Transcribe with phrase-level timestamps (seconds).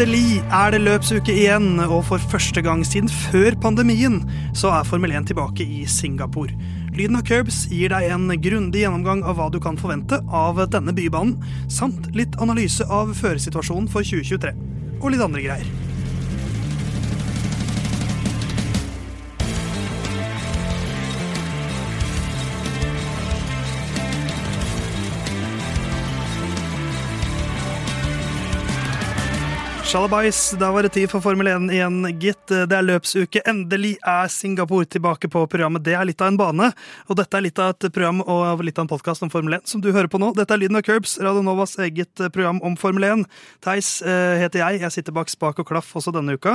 [0.00, 4.14] Endelig er det løpsuke igjen, og for første gang siden før pandemien
[4.56, 6.56] så er Formel 1 tilbake i Singapore.
[6.96, 10.96] Lyden av curbs gir deg en grundig gjennomgang av hva du kan forvente av denne
[10.96, 11.36] bybanen,
[11.68, 14.56] samt litt analyse av førersituasjonen for 2023.
[15.02, 15.79] Og litt andre greier.
[29.90, 32.44] Shalabais, da var det tid for Formel 1 igjen, gitt.
[32.46, 33.40] Det er løpsuke.
[33.50, 35.82] Endelig er Singapore tilbake på programmet.
[35.82, 36.68] Det er litt av en bane,
[37.10, 39.66] og dette er litt av et program og litt av en podkast om Formel 1
[39.66, 40.28] som du hører på nå.
[40.38, 43.24] Dette er Lyden av Curbs, Radio Novas eget program om Formel 1.
[43.66, 44.78] Theis eh, heter jeg.
[44.84, 46.54] Jeg sitter bak spak og klaff også denne uka.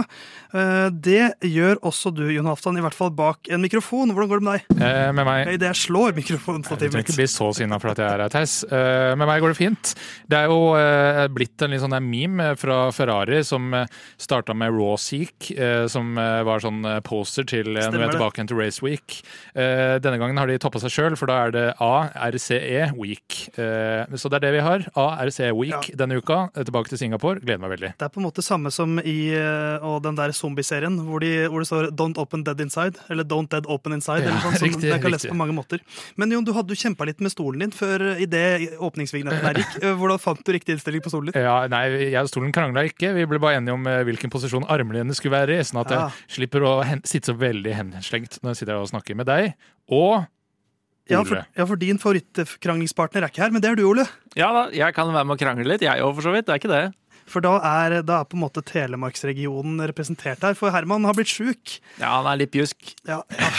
[0.55, 4.15] Eh, det gjør også du, Jon Halvdan, i hvert fall bak en mikrofon.
[4.15, 4.79] Hvordan går det med deg?
[4.79, 7.11] Eh, med meg Idet jeg slår mikrofonstativet Du mitt.
[7.11, 8.61] ikke bli så sinna for at jeg er her, Theis.
[8.63, 9.93] Eh, med meg går det fint.
[10.31, 13.85] Det er jo eh, blitt en litt sånn meme fra Ferrari som uh,
[14.17, 18.07] starta med Raw Seek, eh, som eh, var sånn eh, poster til uh, når vi
[18.07, 19.19] er tilbake til Race Week.
[19.53, 23.39] Eh, denne gangen har de toppa seg sjøl, for da er det A, RCE Week.
[23.59, 24.87] Eh, så det er det vi har.
[24.95, 25.07] A,
[25.53, 26.49] Week Week denne uka.
[26.55, 27.39] Eh, Tilbake til Singapore.
[27.43, 27.91] Gleder meg veldig.
[27.99, 31.47] Det er på en måte samme som i eh, og den der zombieserien hvor, de,
[31.51, 34.25] hvor det står 'Don't open dead inside', eller 'Don't dead open inside'.
[34.25, 35.31] Ja, eller sånn, riktig, det kan riktig.
[35.31, 35.79] på mange måter.
[36.15, 39.73] Men Jon, du hadde kjempa litt med stolen din før i det åpningsvignetten der gikk.
[39.85, 41.43] Eh, Hvordan fant du riktig innstilling på stolen din?
[41.43, 43.11] Ja, nei, jeg stolen krangla ikke.
[43.15, 46.03] Vi ble bare enige om eh, hvilken posisjon armlenene skulle være i, sånn at Ja.
[46.11, 49.29] jeg slipper å hen sitte så veldig henslengt når jeg sitter her og snakker med
[49.31, 49.53] deg.
[49.89, 50.25] Og
[51.07, 54.07] Ja, for, ja, for din favorittkranglingspartner er ikke her, men det er du, Ole.
[54.35, 56.47] Ja da, jeg kan være med å krangle litt, jeg òg, for så vidt.
[56.47, 56.85] Det er ikke det.
[57.29, 60.53] For da er, da er på en måte Telemarksregionen representert her.
[60.57, 61.79] For Herman har blitt sjuk.
[62.01, 62.91] Ja, han er litt pjusk.
[63.09, 63.49] Ja, ja,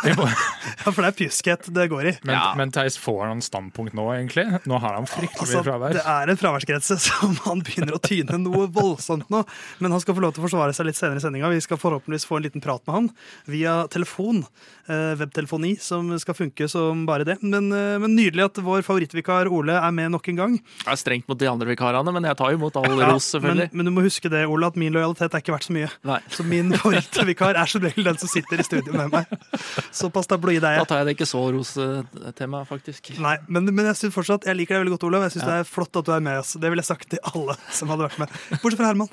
[0.06, 2.14] ja, for det er pjuskhet det går i.
[2.26, 2.54] Men, Ja.
[2.58, 4.44] men Theis får han standpunkt nå, egentlig?
[4.68, 5.96] Nå har han fryktelig Altså, mye fravær.
[5.96, 9.44] det er en fraværsgrense som han begynner å tyne noe voldsomt nå.
[9.80, 11.50] Men han skal få lov til å forsvare seg litt senere i sendinga.
[11.54, 13.10] Vi skal forhåpentligvis få en liten prat med han
[13.50, 14.44] via telefon.
[14.86, 17.38] Eh, webtelefoni som skal funke som bare det.
[17.42, 20.54] Men, eh, men nydelig at vår favorittvikar Ole er med nok en gang.
[20.84, 23.70] Jeg er strengt mot de andre vikarene, men jeg tar imot all Ja, ros, selvfølgelig.
[23.72, 25.90] Men, men du må huske det, Ole, at min lojalitet er ikke verdt så mye.
[26.06, 26.20] Nei.
[26.30, 29.26] Så min favorittvikar er som regel den som sitter i studio med meg.
[29.94, 33.12] Såpass tabloid er Da tar jeg det ikke så rose-tema, faktisk.
[33.22, 35.26] Nei, men, men jeg synes fortsatt, jeg liker deg veldig godt, Olav.
[35.28, 36.54] Jeg synes det er flott at du er med oss.
[36.58, 38.34] Det ville jeg sagt til alle som hadde vært med.
[38.62, 39.12] Bortsett fra Herman.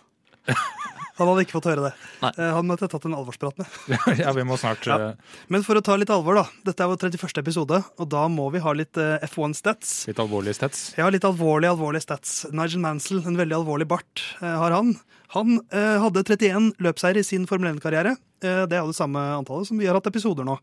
[1.13, 1.91] Han hadde ikke fått høre det.
[2.23, 2.29] Nei.
[2.41, 3.75] Eh, Han måtte jeg tatt en alvorsprat med.
[4.23, 4.95] ja, vi må snart Ja.
[5.11, 6.45] eh, Men for å ta litt alvor, da.
[6.65, 7.37] Dette er vår 31.
[7.43, 9.91] episode, og da må vi ha litt eh, F1 stats.
[10.09, 10.81] litt alvorlige stats.
[10.97, 12.47] Ja, litt alvorlig, alvorlige stats.
[12.49, 14.95] Nigel Mansell, en veldig alvorlig bart, har han.
[15.33, 18.11] Han eh, hadde 31 løpseier i sin Formel 1-karriere.
[18.43, 20.57] Eh, det er det samme antallet som vi har hatt episoder nå.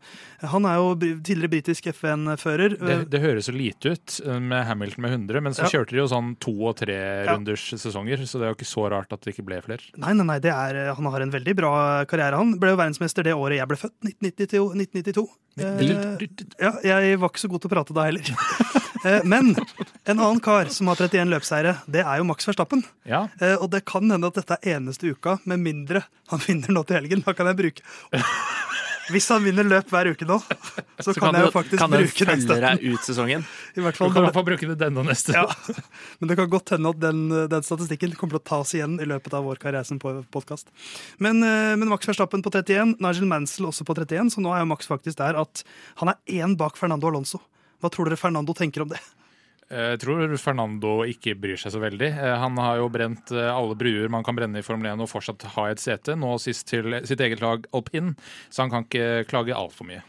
[0.53, 2.77] Han er jo tidligere britisk FN-fører.
[2.79, 5.71] Det, det høres så lite ut eh, med Hamilton med 100, men så Ja.
[5.73, 9.11] kjørte de jo sånn to- og tre-runders sesonger, så det er jo ikke så rart
[9.11, 9.83] at det ikke ble flere.
[9.99, 11.73] Nei, nei, nei, det er, eh, han har en veldig bra
[12.07, 12.39] karriere.
[12.39, 14.69] Han ble jo verdensmester det året jeg ble født, 1992.
[14.77, 15.27] 1992.
[15.59, 16.27] Eh,
[16.63, 16.71] ja,
[17.03, 18.31] jeg var ikke så god til å prate da heller.
[19.05, 19.55] Eh, Men
[20.05, 22.83] en annen kar som har 31 løpseiere, det er jo Max Verstappen.
[23.07, 26.69] Ja, Eh, Og det kan hende at dette er eneste uka, med mindre han vinner
[26.75, 27.23] nå til helgen.
[27.25, 27.81] Da kan jeg bruke
[29.11, 30.37] Hvis han vinner løp hver uke nå,
[31.01, 32.79] så, Så kan, kan, jeg jo faktisk kan den bruke den støtten.
[32.93, 33.41] ut sesongen.
[33.75, 35.33] I hvert Du kan i hvert fall bruke det denne og neste.
[35.35, 35.47] ja.
[36.21, 39.07] Men det kan godt hende at den, den statistikken kommer til å tas igjen i
[39.09, 40.69] løpet av vår karriere som podkast.
[41.19, 44.63] Men, eh, men Max Verstappen på 31, Nigel Mansell også på 31, så nå er
[44.63, 45.65] jo Max faktisk der at
[45.99, 47.41] han er én bak Fernando Alonso.
[47.81, 49.01] Hva tror dere Fernando tenker om det?
[49.71, 52.09] Jeg tror Fernando ikke bryr seg så veldig.
[52.11, 55.07] Eh, Han har jo brent eh, alle bruer man kan brenne i Formel 1 og
[55.07, 58.11] fortsatt ha et sete, nå sist til sitt eget lag alpin,
[58.51, 60.03] så han kan ikke klage altfor mye.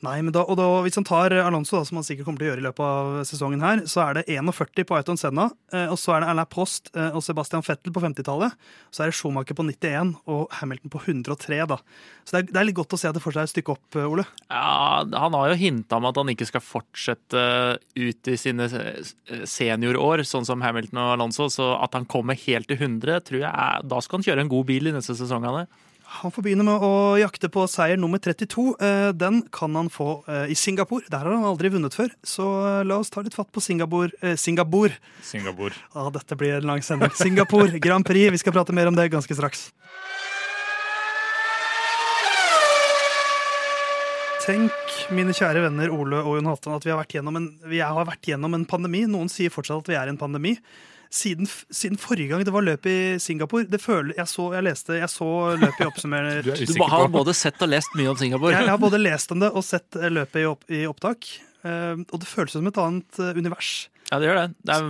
[0.00, 2.48] Nei, men da, og da, Hvis han tar Alonso, da, som han sikkert kommer til
[2.48, 5.90] å gjøre i løpet av sesongen, her, så er det 41 på Ayton Senna, eh,
[5.92, 8.56] og så er det Alain Post eh, og Sebastian Fettel på 50-tallet.
[8.88, 11.60] Så er det Schumacher på 91 og Hamilton på 103.
[11.68, 11.76] da.
[12.24, 13.76] Så det er, det er litt godt å se at det fortsatt er et stykke
[13.76, 14.24] opp, eh, Ole.
[14.48, 17.44] Ja, Han har jo hinta om at han ikke skal fortsette
[18.00, 18.70] ut i sine
[19.44, 21.50] seniorår, sånn som Hamilton og Alonso.
[21.52, 24.52] Så at han kommer helt til 100, tror jeg er, da skal han kjøre en
[24.56, 25.44] god bil i neste sesong.
[25.50, 25.68] Er.
[26.10, 26.88] Han får begynne med å
[27.20, 28.64] jakte på seier nummer 32.
[28.82, 31.06] Eh, Den kan han få eh, i Singapore.
[31.12, 32.10] Der har han aldri vunnet før.
[32.26, 34.10] Så eh, la oss ta litt fatt på Singapore.
[34.20, 34.96] eh, Singapore.
[35.22, 35.76] Singapore.
[35.94, 37.14] Ah, dette blir en lang sending.
[37.14, 38.32] Singapore Grand Prix.
[38.34, 39.68] Vi skal prate mer om det ganske straks.
[44.40, 47.78] Tenk, mine kjære venner Ole og Jon Halvdan, at vi har vært gjennom en, vi
[47.84, 49.04] har vært gjennom en pandemi.
[49.06, 50.56] Noen sier fortsatt at vi er i en pandemi.
[51.10, 54.98] Siden, siden forrige gang det var løp i Singapore det føler, jeg, så, jeg leste
[55.00, 56.42] jeg så løpet i oppsummerer.
[56.46, 58.54] Du Du har på både sett og lest mye om Singapore.
[58.54, 61.32] jeg, jeg har både lest om det og sett eh, løpet i, opp, i opptak.
[61.60, 63.90] Uh, og det føles som et annet uh, univers.
[64.10, 64.46] Ja, det gjør det.
[64.66, 64.86] Det er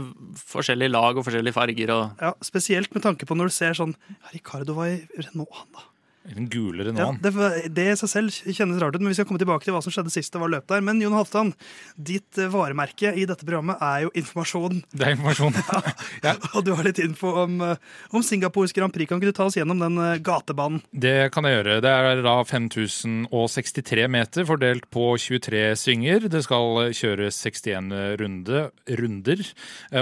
[0.52, 1.92] forskjellige lag og forskjellige farger.
[1.96, 5.50] og Ja, Spesielt med tanke på når du ser sånn ja, Ricardo var i Renault,
[5.56, 5.89] han da.
[6.36, 7.00] Den gulere nå.
[7.00, 7.32] Ja, det,
[7.74, 9.94] det i seg selv kjennes rart ut, men vi skal komme tilbake til hva som
[9.94, 10.82] skjedde sist det var løp der.
[10.84, 11.52] Men Jon Halvdan,
[11.96, 14.82] ditt eh, varemerke i dette programmet er jo informasjon.
[14.92, 15.58] Det er informasjon.
[16.26, 16.34] Ja.
[16.56, 17.80] Og du har litt info om, eh,
[18.14, 19.08] om Singapores Grand Prix.
[19.08, 20.82] Kan ikke du ta oss gjennom den eh, gatebanen?
[20.92, 21.78] Det kan jeg gjøre.
[21.84, 26.28] Det er da 5063 meter fordelt på 23 svinger.
[26.30, 28.64] Det skal kjøres 61 runde,
[29.00, 29.44] runder.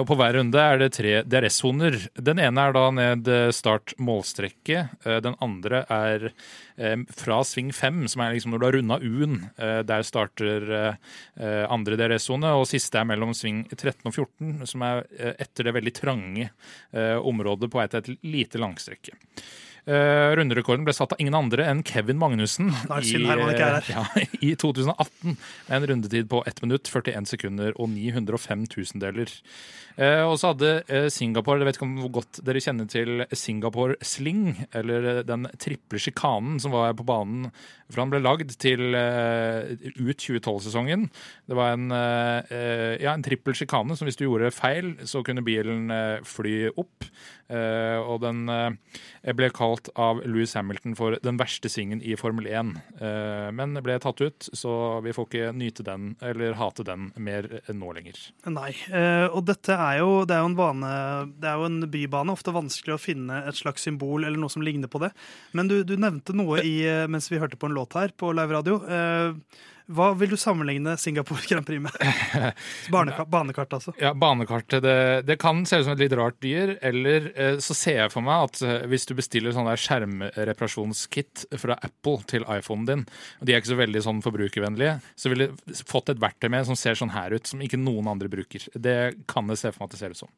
[0.00, 2.00] Og på hver runde er det tre DRS-soner.
[2.18, 4.84] Den ene er da ned start-målstrekke.
[5.24, 9.38] Den andre er er fra sving fem, som er liksom når du har runda U-en.
[9.88, 10.66] Der starter
[11.36, 15.04] andre DRS-sone, og siste er mellom sving 13 og 14, som er
[15.38, 16.50] etter det veldig trange
[16.94, 19.16] området på vei til et lite langstrekke.
[19.88, 24.02] Uh, runderekorden ble satt av ingen andre enn Kevin Magnussen i, uh, ja,
[24.44, 25.38] i 2018.
[25.70, 29.32] Med en rundetid på 1 minutt, 41 sekunder og 905 tusendeler.
[29.98, 33.96] Uh, og så hadde Singapore Jeg vet ikke om hvor godt dere kjenner til Singapore
[34.06, 37.50] Sling, eller den triple sjikanen som var på banen
[37.88, 41.06] fra han ble lagd til ut 2012-sesongen.
[41.48, 45.88] Det var en, ja, en trippel sjikane som hvis du gjorde feil, så kunne bilen
[46.28, 47.06] fly opp.
[47.48, 48.42] og den
[49.38, 52.74] ble kalt av Louis Hamilton for den verste svingen i Formel 1.
[53.56, 57.94] Men ble tatt ut, så vi får ikke nyte den eller hate den mer nå
[57.96, 58.20] lenger.
[58.52, 58.74] Nei,
[59.32, 60.90] og dette er jo, det er jo en bane
[61.40, 62.34] Det er jo en bybane.
[62.34, 65.10] Ofte vanskelig å finne et slags symbol eller noe som ligner på det.
[65.56, 66.76] Men du, du nevnte noe i,
[67.10, 68.78] mens vi hørte på en låt her på live radio.
[69.88, 71.94] Hva vil du sammenligne Singapore Grand Prix med?
[72.92, 73.94] Banekart, banekart altså.
[74.00, 74.82] Ja, banekartet.
[74.84, 74.96] Det,
[75.28, 76.74] det, kan se ut som et litt rart dyr.
[76.84, 77.30] Eller
[77.64, 82.44] så ser jeg for meg at hvis du bestiller sånn der skjermreparasjonskit fra Apple til
[82.44, 83.06] iPhonen din,
[83.40, 86.68] og de er ikke så veldig sånn forbrukervennlige, så ville du fått et verktøy med
[86.68, 88.68] som ser sånn her ut, som ikke noen andre bruker.
[88.74, 88.98] Det
[89.30, 90.32] kan jeg se for meg at det ser ut som.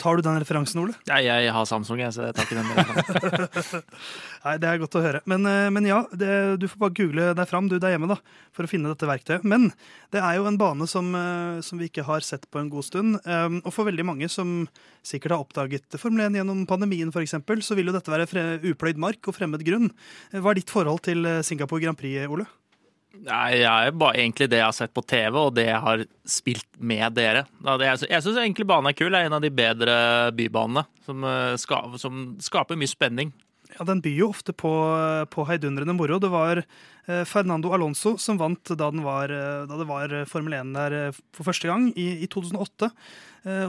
[0.00, 0.94] Tar du den referansen, Ole?
[1.08, 3.82] Ja, jeg har Samsung, jeg, så jeg tar ikke den.
[4.44, 5.20] Nei, Det er godt å høre.
[5.30, 6.30] Men, men ja, det,
[6.62, 8.18] du får bare google deg fram du der hjemme da,
[8.54, 9.46] for å finne dette verktøyet.
[9.46, 9.70] Men
[10.14, 11.12] det er jo en bane som,
[11.64, 13.20] som vi ikke har sett på en god stund.
[13.62, 14.64] Og for veldig mange som
[15.04, 18.28] sikkert har oppdaget Formel 1 gjennom pandemien f.eks., så vil jo dette være
[18.74, 19.90] upløyd mark og fremmed grunn.
[20.34, 22.48] Hva er ditt forhold til Singapore Grand Prix, Ole?
[23.22, 26.04] Nei, Jeg er bare egentlig det jeg har sett på TV, og det jeg har
[26.26, 27.44] spilt med dere.
[27.62, 29.12] Jeg syns egentlig banen er kul.
[29.12, 29.94] Det er en av de bedre
[30.36, 31.26] bybanene som,
[31.60, 33.32] ska, som skaper mye spenning.
[33.74, 34.72] Ja, Den byr jo ofte på,
[35.30, 36.18] på heidundrende moro.
[36.22, 36.62] Det var
[37.28, 39.32] Fernando Alonso som vant da, var,
[39.68, 40.98] da det var Formel 1 der
[41.34, 42.90] for første gang, i, i 2008.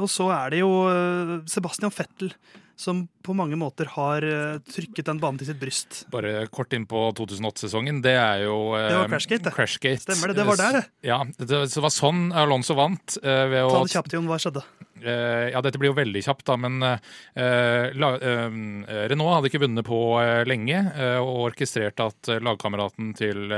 [0.01, 0.71] Og så er det jo
[1.51, 2.31] Sebastian Fettel
[2.79, 4.25] som på mange måter har
[4.69, 6.03] trykket den banen til sitt bryst.
[6.13, 8.01] Bare kort inn på 2008-sesongen.
[8.05, 9.53] Det er jo Det var Crashgate, det.
[9.55, 10.03] Crashgate.
[10.03, 10.83] Stemmer det, det var der, det.
[11.07, 13.17] Ja, det, det var sånn Alonso vant.
[13.23, 13.71] ved å...
[13.71, 14.27] Ta det kjapt, Jon.
[14.29, 14.65] Hva skjedde?
[15.03, 16.95] Uh, ja, dette blir jo veldig kjapt, da, men uh,
[17.35, 18.53] la, uh,
[19.11, 19.97] Renault hadde ikke vunnet på
[20.47, 20.77] lenge
[21.19, 23.51] og orkestrert at lagkameraten til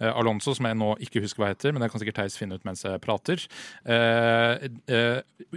[0.00, 2.66] Alonso, som jeg nå ikke husker hva heter, men det kan sikkert Theis finne ut
[2.66, 3.42] mens jeg prater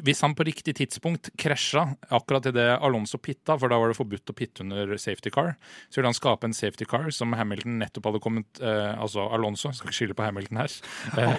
[0.05, 4.33] Hvis han på riktig tidspunkt krasja akkurat idet Alonso pitta, for da var det forbudt
[4.33, 5.55] å pitte under safety car,
[5.89, 9.79] så ville han skape en safety car som Hamilton nettopp hadde kommet Altså Alonso, jeg
[9.79, 10.79] skal ikke skylde på Hamilton her.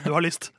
[0.06, 0.52] du har lyst.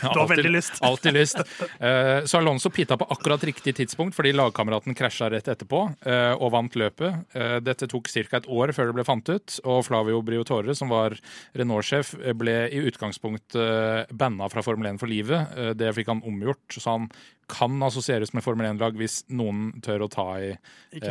[0.00, 0.78] Du har alltid, veldig lyst.
[0.84, 1.38] Alltid lyst.
[1.80, 6.52] Uh, så Alonso pitta på akkurat riktig tidspunkt fordi lagkameraten krasja rett etterpå uh, og
[6.52, 7.22] vant løpet.
[7.32, 8.26] Uh, dette tok ca.
[8.36, 11.16] et år før det ble fant ut, og Flavio Briotore, som var
[11.56, 15.56] Renault-sjef, ble i utgangspunktet uh, banna fra Formel 1 for livet.
[15.78, 17.10] det fikk han omgjort, så han
[17.50, 20.52] kan assosieres med Formel 1-lag hvis noen tør å ta i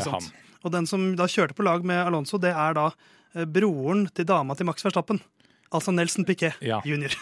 [0.06, 0.34] ham.
[0.66, 2.90] Og den som da kjørte på lag med Alonso, det er da
[3.50, 5.22] broren til dama til Max Verstappen.
[5.74, 6.82] Altså Nelson Piquet ja.
[6.86, 7.16] jr.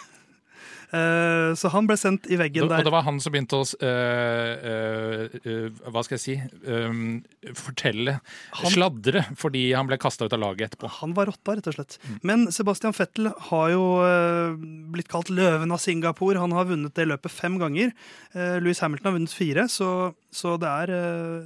[0.92, 2.82] Uh, så han ble sendt i veggen der.
[2.82, 6.36] Og det var han som begynte å uh, uh, Hva skal jeg si
[7.58, 8.18] Fortelle.
[8.60, 10.90] Han, sladre, fordi han ble kasta ut av laget etterpå.
[11.00, 11.98] Han var rotta, rett og slett.
[12.04, 12.18] Mm.
[12.30, 13.84] Men Sebastian Fettel har jo
[14.94, 16.40] blitt kalt løven av Singapore.
[16.40, 17.92] Han har vunnet det løpet fem ganger.
[18.64, 19.90] Louis Hamilton har vunnet fire, så,
[20.34, 20.94] så det, er,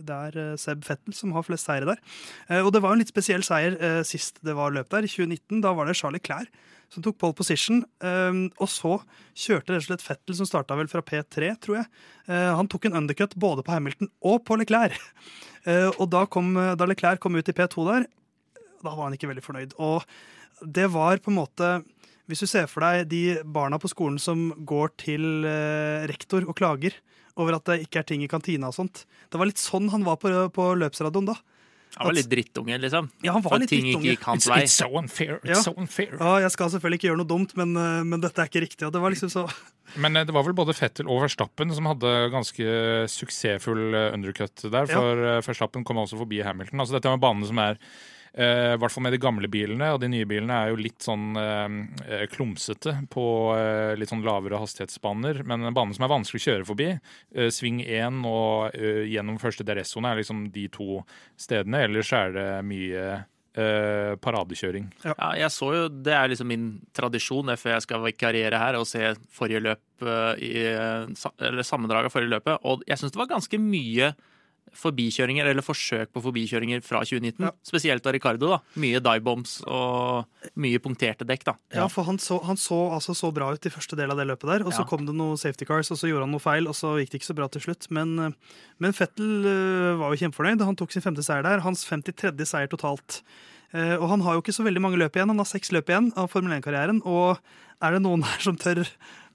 [0.06, 2.62] det, er, Seb Fettel som har flest seire der.
[2.62, 3.76] og det var en litt spesiell seier
[4.06, 5.62] sist det var løp der, i 2019.
[5.64, 6.48] Da var det Charlie Clair
[6.92, 7.82] som tok pole position.
[8.00, 8.94] og så
[9.36, 11.88] kjørte rett og slett Fettel, som starta vel fra P3, tror jeg.
[12.28, 14.96] han tok en undercut både på Hamilton og på Leclerc.
[16.00, 18.08] og da, kom, da Leclerc kom ut i P2 der,
[18.80, 19.76] da var han ikke veldig fornøyd.
[19.82, 20.06] Og
[20.64, 21.78] det var på en måte
[22.28, 25.46] Hvis du ser for deg de barna på skolen som går til
[26.10, 26.92] rektor og klager
[27.38, 29.04] over at det ikke er ting i kantina og sånt.
[29.30, 31.38] Det var litt sånn han var på, på løpsradioen da.
[31.98, 33.10] Han var litt drittunge, liksom.
[33.26, 34.12] Ja, han var For litt ting drittunge.
[34.14, 34.62] gikk hans It's, vei.
[34.64, 35.40] it's so unfair.
[35.42, 35.62] It's Ja.
[35.62, 36.14] so unfair.
[36.18, 38.86] Ja, jeg skal selvfølgelig ikke gjøre noe dumt, men, eh, men dette er ikke riktig.
[38.86, 39.46] Og det var liksom så
[39.96, 44.54] Men eh, det var vel både Fettel og Verstappen som hadde ganske suksessfull eh, undercut
[44.70, 44.86] der.
[44.86, 45.40] For ja.
[45.44, 46.80] Verstappen kom også forbi Hamilton.
[46.80, 47.78] Altså Dette er en bane som er
[48.34, 51.38] i hvert fall med de gamle bilene, og de nye bilene er jo litt sånn
[51.40, 53.24] eh, klumsete på
[53.56, 55.42] eh, litt sånn lavere hastighetsbaner.
[55.48, 56.90] Men en bane som er vanskelig å kjøre forbi,
[57.34, 61.02] eh, sving 1 og eh, gjennom første DRS-sone er liksom de to
[61.40, 61.84] stedene.
[61.88, 63.08] Ellers er det mye
[63.58, 64.84] Uh, paradekjøring.
[65.02, 68.76] Ja, jeg så jo, Det er liksom min tradisjon det, før jeg skal vikariere her,
[68.78, 72.60] å se forrige løp eh, i, eller sammendrag av forrige løpet.
[72.68, 74.12] Og jeg syns det var ganske mye
[74.76, 77.44] forbikjøringer, eller forsøk på forbikjøringer fra 2019.
[77.46, 77.50] Ja.
[77.64, 78.48] Spesielt av Ricardo.
[78.48, 78.58] da.
[78.76, 81.44] Mye dive-bombs og mye punkterte dekk.
[81.44, 81.54] da.
[81.74, 84.26] Ja, for han så, han så altså så bra ut i første del av det
[84.26, 84.84] løpet der, og så Ja.
[84.90, 87.20] kom det noen safety cars, og så gjorde han noe feil, og så gikk det
[87.20, 87.90] ikke så bra til slutt.
[87.90, 88.34] Men,
[88.78, 90.64] men Fettel eh, var jo kjempefornøyd.
[90.64, 91.60] Han tok sin femte seier der.
[91.60, 92.32] Hans 53.
[92.46, 93.22] seier totalt.
[93.72, 95.28] Eh, Og han har jo ikke så veldig mange løp igjen.
[95.28, 97.02] Han har seks løp igjen av Formel 1-karrieren.
[97.04, 97.38] Og
[97.82, 98.86] er det noen her som tør,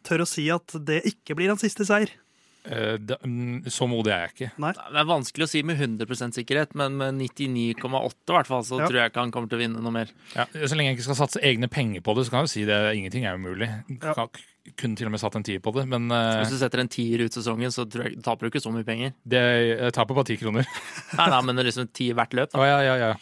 [0.03, 2.09] tør å si at det ikke blir hans siste seier?
[2.65, 4.51] Eh, da- mm, så modig er jeg ikke.
[4.63, 4.71] Nei.
[4.71, 8.79] Det er vanskelig å si med 100% sikkerhet, men med 99,8 i hvert fall, så
[8.79, 8.87] Ja.
[8.87, 10.07] tror jeg ikke han kommer til å vinne noe mer.
[10.35, 12.53] Ja, så lenge jeg ikke skal satse egne penger på det, så kan jeg jo
[12.53, 12.79] si det.
[12.95, 13.67] Ingenting er umulig.
[14.01, 14.27] Ja.
[14.79, 16.87] Kunne til og med satt en tier på det, men eh, Hvis du setter en
[16.87, 19.11] tier ut sesongen, så tror jeg, taper du ikke så mye penger.
[19.27, 19.41] det,
[19.77, 20.63] jeg taper bare ti kroner.
[21.17, 22.51] Nei, nei, men det er liksom ti hvert løp.
[22.53, 22.59] Da.
[22.59, 23.13] Oh, ja, ja, ja.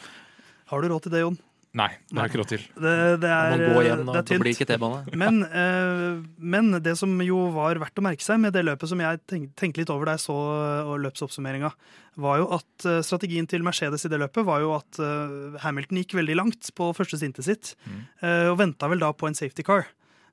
[0.69, 1.39] Har du råd til det, Jon?
[1.71, 2.63] Nei, det har jeg ikke råd til.
[2.83, 4.47] Det, det er, hjem, det er tynt.
[4.51, 4.77] ikke
[5.21, 8.99] Men, eh, men det som jo var verdt å merke seg med det løpet som
[8.99, 11.71] jeg tenk, tenkte litt over da jeg så eh, løpsoppsummeringa,
[12.19, 16.01] var jo at eh, strategien til Mercedes i det løpet var jo at eh, Hamilton
[16.01, 17.73] gikk veldig langt på første sintet sitt,
[18.19, 19.87] eh, og venta vel da på en safety car.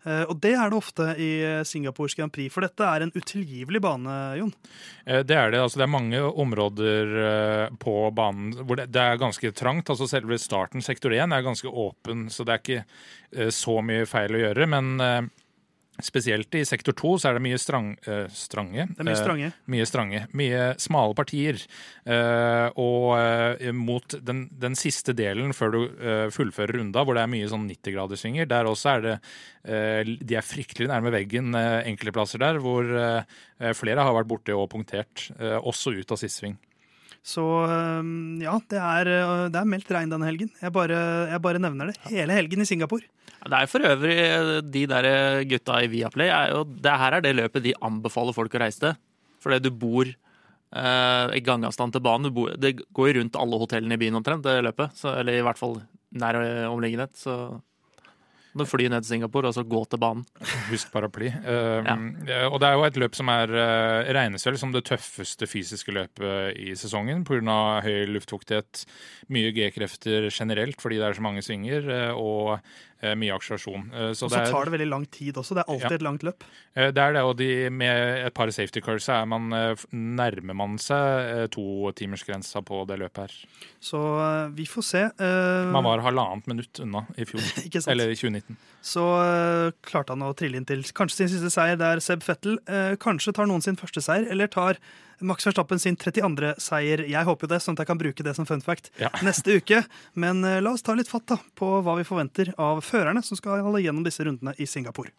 [0.07, 3.13] Eh, og det er det ofte i eh, Singapores Grand Prix, for dette er en
[3.17, 4.53] utilgivelig bane, Jon.
[5.05, 5.63] Eh, Det er det.
[5.65, 9.91] altså Det er mange områder på banen hvor det, det er ganske trangt.
[9.91, 14.33] altså Selve starten, sektor 1, er ganske åpen, så det er ikke så mye feil
[14.39, 14.67] å gjøre.
[14.71, 15.31] Men
[16.05, 18.87] spesielt i sektor 2 så er det mye strang, eh, strange.
[18.93, 19.51] Det er mye strange.
[19.51, 19.73] strange.
[19.75, 20.21] Mye strange.
[20.33, 21.59] Mye smale partier.
[22.07, 27.25] Eh, og eh, mot den, den siste delen før du eh, fullfører runda, hvor det
[27.25, 29.17] er mye sånn 90-graderssvinger, der også er det
[29.65, 34.31] eh, De er fryktelig nærme veggen eh, enkelte plasser der, hvor eh, flere har vært
[34.31, 36.59] borte og punktert, eh, også ut av siste sving.
[37.29, 38.13] Så eh,
[38.45, 40.53] ja, det er, eh, det er meldt regn denne helgen.
[40.63, 41.01] Jeg bare,
[41.35, 41.99] jeg bare nevner det.
[42.09, 43.05] Hele helgen i Singapore.
[43.39, 44.17] Det er for øvrig
[44.73, 45.07] de der
[45.49, 48.83] gutta i Viaplay er jo, Det her er det løpet de anbefaler folk å reise
[48.83, 48.97] til.
[49.45, 52.29] Fordi du bor eh, i gangavstand til banen.
[52.29, 54.97] Du bor, det går jo rundt alle hotellene i byen omtrent, det løpet.
[54.99, 55.79] Så, eller i hvert fall
[56.19, 57.15] nær eh, omliggenhet.
[57.19, 57.37] Så
[58.59, 60.25] du fly ned til Singapore og så gå til banen.
[60.73, 61.31] Husk paraply.
[61.31, 61.97] ja.
[62.49, 65.95] Og det er jo et løp som er eh, regnes vel som det tøffeste fysiske
[65.95, 67.59] løpet i sesongen pga.
[67.85, 68.85] høy luftfuktighet,
[69.33, 73.85] mye G-krefter generelt fordi det er så mange svinger, eh, og eh, mye akselerasjon.
[73.95, 75.55] Eh, Så Og det så tar det veldig lang tid også.
[75.55, 75.95] Det er alltid Ja.
[75.95, 76.43] et langt løp.
[76.75, 80.55] eh, det er det, og de, med et par safety cars er man, eh, nærmer
[80.55, 83.35] man seg eh, totimersgrensa på det løpet her.
[83.81, 85.03] Så eh, vi får se.
[85.19, 87.41] Eh, Man var halvannet minutt unna i fjor.
[87.93, 88.57] Eller i 2019.
[88.83, 92.59] Så eh, klarte han å trille inn til kanskje sin siste seier der Seb Fettel
[92.67, 94.79] eh, kanskje tar noen sin første seier, eller tar
[95.21, 96.55] Max Verstappen sin 32.
[96.63, 97.03] seier.
[97.11, 99.11] Jeg håper jo det, sånn at jeg kan bruke det som fun fact Ja.
[99.27, 99.83] neste uke.
[100.15, 103.39] Men eh, la oss ta litt fatt da, på hva vi forventer av førerne som
[103.39, 105.11] skal holde gjennom disse rundene i Singapore.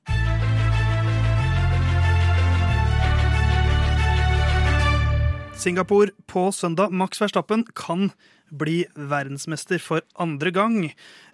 [5.59, 6.93] Singapore på søndag.
[6.95, 8.13] Max Verstappen kan
[8.49, 10.77] bli verdensmester for andre gang.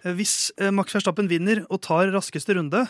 [0.02, 2.88] Hvis eh, Max Verstappen vinner og tar raskeste runde,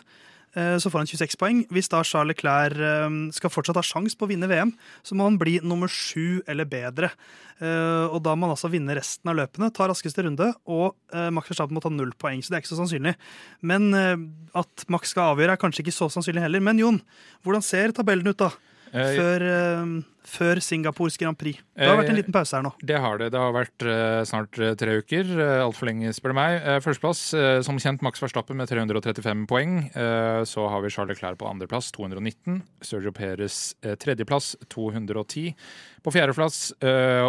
[0.80, 1.58] så får han 26 poeng.
[1.68, 4.70] Hvis da Charles Leclerc eh, skal fortsatt ha sjanse på å vinne VM,
[5.04, 7.10] så må han bli nummer sju eller bedre.
[7.60, 11.28] Eh, Og da må han altså vinne resten av løpene, ta raskeste runde, og eh,
[11.32, 13.14] Max Verstappen må ta null poeng, så det er ikke så sannsynlig.
[13.68, 14.16] Men eh,
[14.56, 16.64] at Max skal avgjøre, er kanskje ikke så sannsynlig heller.
[16.64, 17.02] Men Jon,
[17.44, 18.50] hvordan ser tabellen ut da?
[18.92, 19.94] Eh, Før, eh,
[20.26, 21.62] før Singapores Grand Prix.
[21.76, 22.72] Det har vært en Eh, liten pause her nå.
[22.82, 23.30] Det har det.
[23.34, 25.32] Det har vært eh, snart eh, tre uker.
[25.62, 26.58] Altfor lenge, spør du meg.
[26.84, 27.22] Førsteplass,
[27.66, 29.76] som kjent, Max Verstappen med 335 poeng.
[30.46, 32.62] Så har vi Charles Clair på andreplass, 219.
[32.84, 35.54] Sergio Perez tredjeplass, 210.
[36.06, 36.70] På fjerdeplass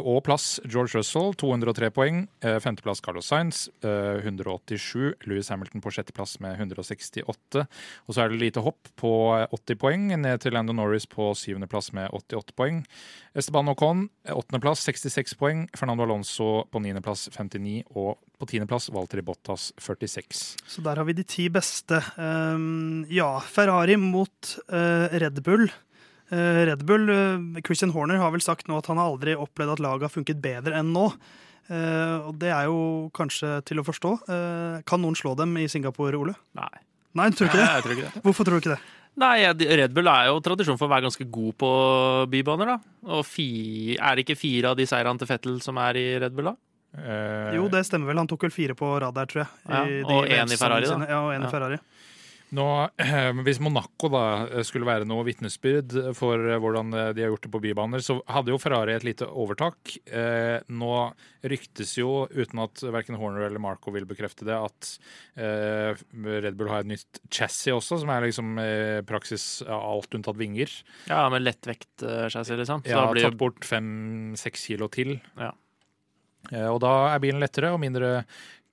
[0.05, 2.27] og plass George Russell, 203 poeng.
[2.61, 5.13] Femteplass Carlos Sainz, eh, 187.
[5.25, 7.65] Louis Hamilton på sjetteplass med 168.
[8.07, 11.33] Og så er det lite hopp på eh, 80 poeng, ned til Lando Norris på
[11.35, 12.83] syvendeplass med 88 poeng.
[13.37, 15.65] Esteban Ocon, åttendeplass, 66 poeng.
[15.77, 17.83] Fernando Alonso på niendeplass, 59.
[17.93, 20.45] Og på tiendeplass Valtri Bottas, 46.
[20.65, 22.01] Så der har vi de ti beste.
[22.17, 25.69] Um, ja, Ferrari mot uh, Red Bull.
[26.29, 29.77] Eh, Red Bull, eh, Christian Horner har vel sagt nå at han har aldri opplevd
[29.77, 31.07] at laget har funket bedre enn nå.
[31.67, 34.11] Eh, og det er jo kanskje til å forstå.
[34.27, 36.35] Eh, kan noen slå dem i Singapore, Ole?
[36.57, 36.73] Nei.
[37.17, 37.65] Nei, tror ikke det.
[37.65, 38.23] Nei, jeg tror ikke det.
[38.25, 38.81] Hvorfor tror du ikke det?
[39.17, 41.69] Nei, Red Bull er jo tradisjon for å være ganske god på
[42.29, 42.77] bybaner, da.
[43.17, 46.35] Og fi, er det ikke fire av de seirene til Fettel som er i Red
[46.37, 46.55] Bull, da?
[46.97, 48.17] Eh, Jo, det stemmer vel.
[48.21, 49.49] Han tok vel fire på rad der, tror jeg.
[49.67, 50.99] Ja, og en i Ferrari, da.
[51.09, 51.47] Ja, og en Ja.
[51.47, 51.79] i Ferrari.
[52.55, 52.65] Nå,
[53.45, 54.23] hvis Monaco da
[54.67, 58.59] skulle være noe vitnesbyrd for hvordan de har gjort det på bybaner, så hadde jo
[58.61, 59.97] Ferrari et lite overtak.
[60.07, 60.93] Eh, nå
[61.47, 64.93] ryktes jo, uten at verken Horner eller Marco vil bekrefte det, at
[65.35, 65.99] eh,
[66.47, 70.71] Red Bull har et nytt chassis også, som er liksom eh, praksis alt unntatt vinger.
[71.11, 72.87] Ja, med lettvektsjassi, liksom.
[72.87, 75.17] Så Ja, blir tatt bort fem-seks kilo til.
[75.39, 75.51] Ja.
[76.53, 78.21] Eh, og da er bilen lettere og mindre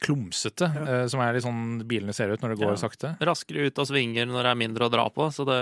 [0.05, 0.99] klumsete, ja.
[1.11, 2.81] som er litt sånn bilene ser ut når det går Ja.
[2.85, 3.11] sakte.
[3.25, 5.27] raskere ut av svinger når det er mindre å dra på.
[5.33, 5.59] Så det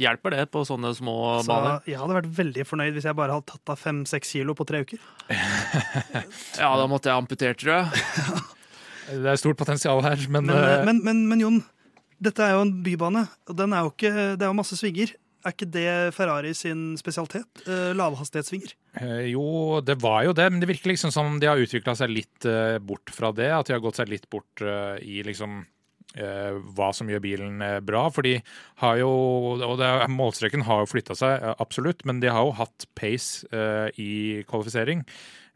[0.00, 1.80] hjelper det på sånne små Så baner.
[1.86, 4.84] jeg hadde vært veldig fornøyd hvis jeg bare hadde tatt av fem-seks kilo på tre
[4.84, 4.98] uker.
[6.60, 7.86] Ja, da måtte jeg amputert, tror jeg.
[9.10, 11.60] Det er stort potensial her, men, Men, eh, men, men, men Jon,
[12.22, 15.14] dette er jo en bybane, og den er jo ikke, det er jo masse svinger.
[15.40, 17.62] Er ikke det Ferrari sin spesialitet?
[17.64, 18.74] Eh, lavhastighetssvinger.
[19.00, 22.12] Eh, Jo, det var jo det, men det virker liksom som de har utvikla seg
[22.12, 23.48] litt eh, bort fra det.
[23.56, 25.62] At de har gått seg litt bort eh, i liksom
[26.20, 28.04] eh, hva som gjør bilen eh, bra.
[28.12, 28.36] For de
[28.84, 29.10] har jo
[29.64, 33.48] Og det målstreken har jo flytta seg, absolutt, men de har jo hatt pace
[33.96, 35.06] i kvalifisering.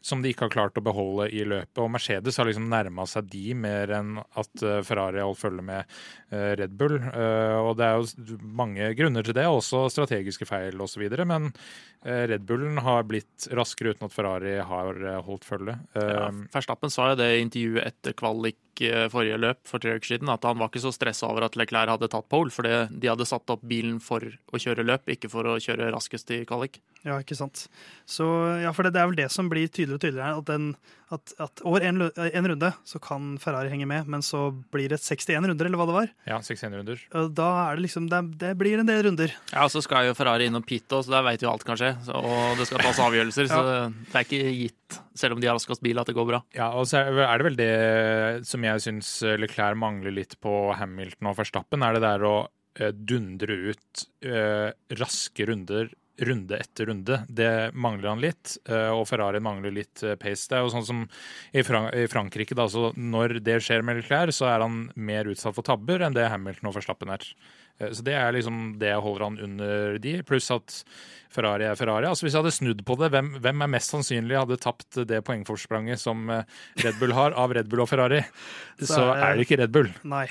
[0.05, 1.79] Som de ikke har klart å beholde i løpet.
[1.81, 5.87] Og Mercedes har liksom nærma seg de mer enn at eh, Ferrari holdt følge med
[6.29, 6.99] eh, Red Bull.
[7.01, 11.07] Eh, Og det er jo mange grunner til det, også strategiske feil osv.
[11.25, 11.49] Men
[12.05, 15.79] Red Bullen har blitt raskere uten at Ferrari har holdt følge.
[15.97, 18.59] Ja, Verstappen sa jo det i intervjuet etter kvalik
[19.09, 21.93] forrige løp for tre uker siden, at han var ikke så stressa over at Leclerc
[21.95, 25.47] hadde tatt pole, fordi de hadde satt opp bilen for å kjøre løp, ikke for
[25.49, 26.81] å kjøre raskest i kvalik.
[27.07, 27.69] Ja, ikke sant.
[28.05, 28.27] Så,
[28.61, 29.71] ja, for det, det er vel det som blir
[30.03, 30.45] tydeligere og tydeligere.
[30.45, 30.77] At, den,
[31.15, 32.03] at, at over en,
[32.51, 35.97] runde så kan Ferrari henge med, men så blir det 61 runder, eller hva det
[35.99, 36.09] var.
[36.29, 37.05] ja, 61 runder.
[37.21, 39.35] Og Da er det liksom Det, det blir en del runder.
[39.53, 41.93] Ja, Så skal jo Ferrari inn og pitte, så der vet jo alt kan skje.
[42.15, 45.83] Og det skal tas avgjørelser, så det er ikke gitt, selv om de har raskest
[45.85, 46.43] bil, at det går bra.
[46.57, 50.73] Ja, og så er er det vel det som jeg syns Leclerc mangler litt på
[50.79, 52.35] Hamilton og Verstappen, er det der å
[52.79, 57.17] eh, dundre ut eh, raske runder runde etter runde.
[57.29, 60.47] Det mangler han litt, eh, og Ferrari mangler litt eh, pace.
[60.51, 61.01] Det er jo sånn som
[61.51, 65.27] i, Fran i Frankrike, da, så når det skjer med Leclerc, så er han mer
[65.33, 67.27] utsatt for tabber enn det Hamilton og Verstappen er.
[67.81, 70.79] Eh, Så det er liksom det jeg holder han under de, pluss at
[71.35, 72.07] Ferrari er Ferrari.
[72.07, 75.25] Altså Hvis jeg hadde snudd på det, hvem, hvem er mest sannsynlig hadde tapt det
[75.27, 78.23] poengforspranget som Red Bull har, av Red Bull og Ferrari?
[78.79, 79.91] Så Så er det ikke Red Bull.
[80.07, 80.29] Nei.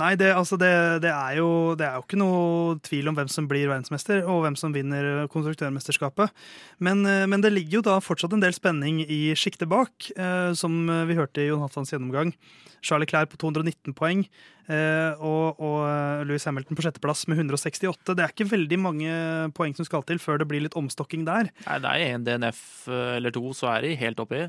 [0.00, 0.70] Nei, det, altså det,
[1.04, 4.44] det, er jo, det er jo ikke noe tvil om hvem som blir verdensmester, og
[4.44, 6.34] hvem som vinner konstruktørmesterskapet.
[6.82, 10.50] Men, eh, men det ligger jo da fortsatt en del spenning i sjiktet bak, eh,
[10.58, 12.34] som vi hørte i Jon Hattans gjennomgang.
[12.82, 14.24] Charlie Clair på 219 poeng,
[14.70, 18.14] eh, og, og eh, Louis Hamilton på sjetteplass med 168.
[18.16, 19.16] Det er ikke veldig mange
[19.56, 21.52] poeng som skal til før det blir litt omstokking der.
[21.66, 24.46] Nei, det er en DNF eller to, så er de helt oppi.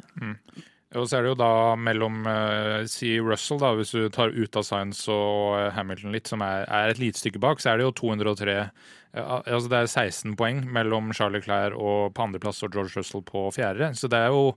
[0.99, 4.57] Og så er det jo da mellom uh, si Russell, da, hvis du tar ut
[4.59, 7.79] av Science og eh, Hamilton litt, som er, er et lite stykke bak, så er
[7.79, 8.71] det jo 203 uh,
[9.15, 13.47] Altså det er 16 poeng mellom Charlie Clair og på andreplass og George Russell på
[13.55, 13.93] fjerde.
[13.95, 14.51] Så det er jo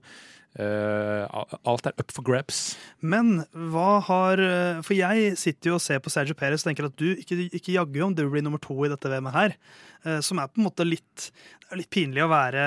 [0.61, 2.75] al- Alt er up for grabs.
[3.03, 6.87] Men hva har eh, For jeg sitter jo og ser på Sergio Perez og tenker
[6.87, 9.57] at du ikke, ikke jaggu om du blir nummer to i dette VM-et her.
[10.05, 11.29] Uh, Som er på en måte litt
[11.75, 12.61] litt pinlig å være,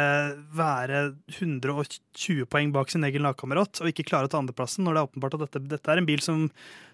[0.59, 1.03] være
[1.39, 5.07] 120 poeng bak sin egen lagkamerat og ikke klare å ta andreplassen når det er
[5.09, 6.49] åpenbart at dette, dette er en bil som,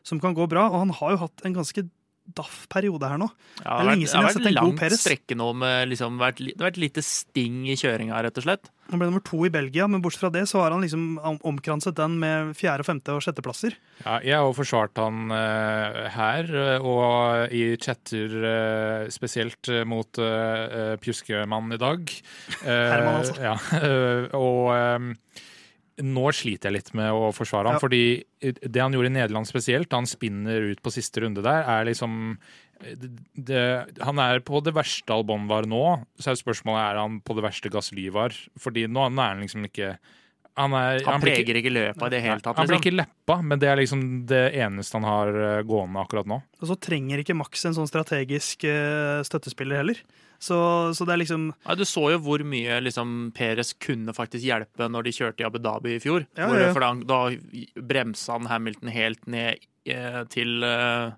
[0.06, 0.66] som kan gå bra.
[0.68, 1.86] Og han har jo hatt en ganske
[2.24, 3.28] daff periode her nå.
[3.60, 6.16] Ja, Det er lenge siden jeg har sett en god langt strekke nå med liksom
[6.20, 8.70] vært, Det har vært lite sting i kjøringa, rett og slett.
[8.90, 11.96] Han ble nummer to i Belgia, men bortsett fra det så har han liksom omkranset
[11.96, 13.76] den med fjerde-, femte- og sjetteplasser.
[14.02, 20.20] Ja, jeg har jo forsvart han uh, her, eh, og i chatter uh, spesielt mot
[20.20, 22.14] uh, Pjuskemannen i dag.
[22.60, 23.40] Eh, Herman, altså.
[23.40, 23.56] Ja,
[24.44, 25.12] og
[26.02, 27.82] nå sliter jeg litt med å forsvare han, Ja.
[27.82, 31.62] fordi det han gjorde i Nederland spesielt, da han spinner ut på siste runde der,
[31.62, 32.38] er liksom
[32.82, 33.62] det, det,
[34.02, 37.44] han er på det verste Albon var nå, så er spørsmålet er han på det
[37.46, 38.34] verste Gasly var.
[38.58, 39.94] Fordi nå er han liksom ikke
[40.56, 42.56] Han, er, Han, blir ikke- preger ikke løpet i det hele tatt.
[42.56, 42.84] han blir Liksom.
[42.84, 46.42] ikke leppa, men det er liksom det eneste han har eh, gående akkurat nå.
[46.62, 49.98] Og så trenger ikke Max en sånn strategisk eh, støttespiller heller.
[50.44, 50.56] Så,
[50.94, 54.86] så det er liksom Ja, du så jo hvor mye liksom, Peres kunne faktisk hjelpe
[54.90, 56.26] når de kjørte i Abu Dhabi i fjor.
[56.36, 61.10] Ja, hvor, ja, hvor, For da, da bremsa han Hamilton helt ned eh, til, eh,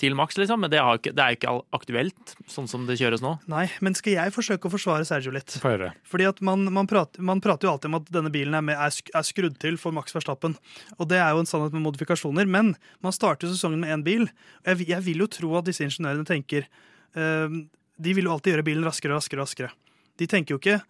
[0.00, 0.62] til maks, liksom.
[0.62, 3.36] Men det er jo ikke, ikke aktuelt, sånn som det kjøres nå.
[3.50, 5.56] Nei, men skal jeg forsøke å forsvare Sergio litt?
[5.62, 5.86] For.
[6.08, 8.80] Fordi at man, man, prater, man, prater, jo alltid om at denne bilen er, med,
[8.80, 10.58] er, er, skrudd til for Max Verstappen.
[10.98, 12.50] Og det er jo en sannhet med modifikasjoner.
[12.50, 14.28] Men man starter sesongen med én bil.
[14.64, 16.68] Og jeg, jeg, vil jo tro at disse ingeniørene tenker
[17.16, 17.48] uh,
[17.96, 19.72] De vil jo alltid gjøre bilen raskere og raskere og raskere.
[20.20, 20.80] De tenker jo ikke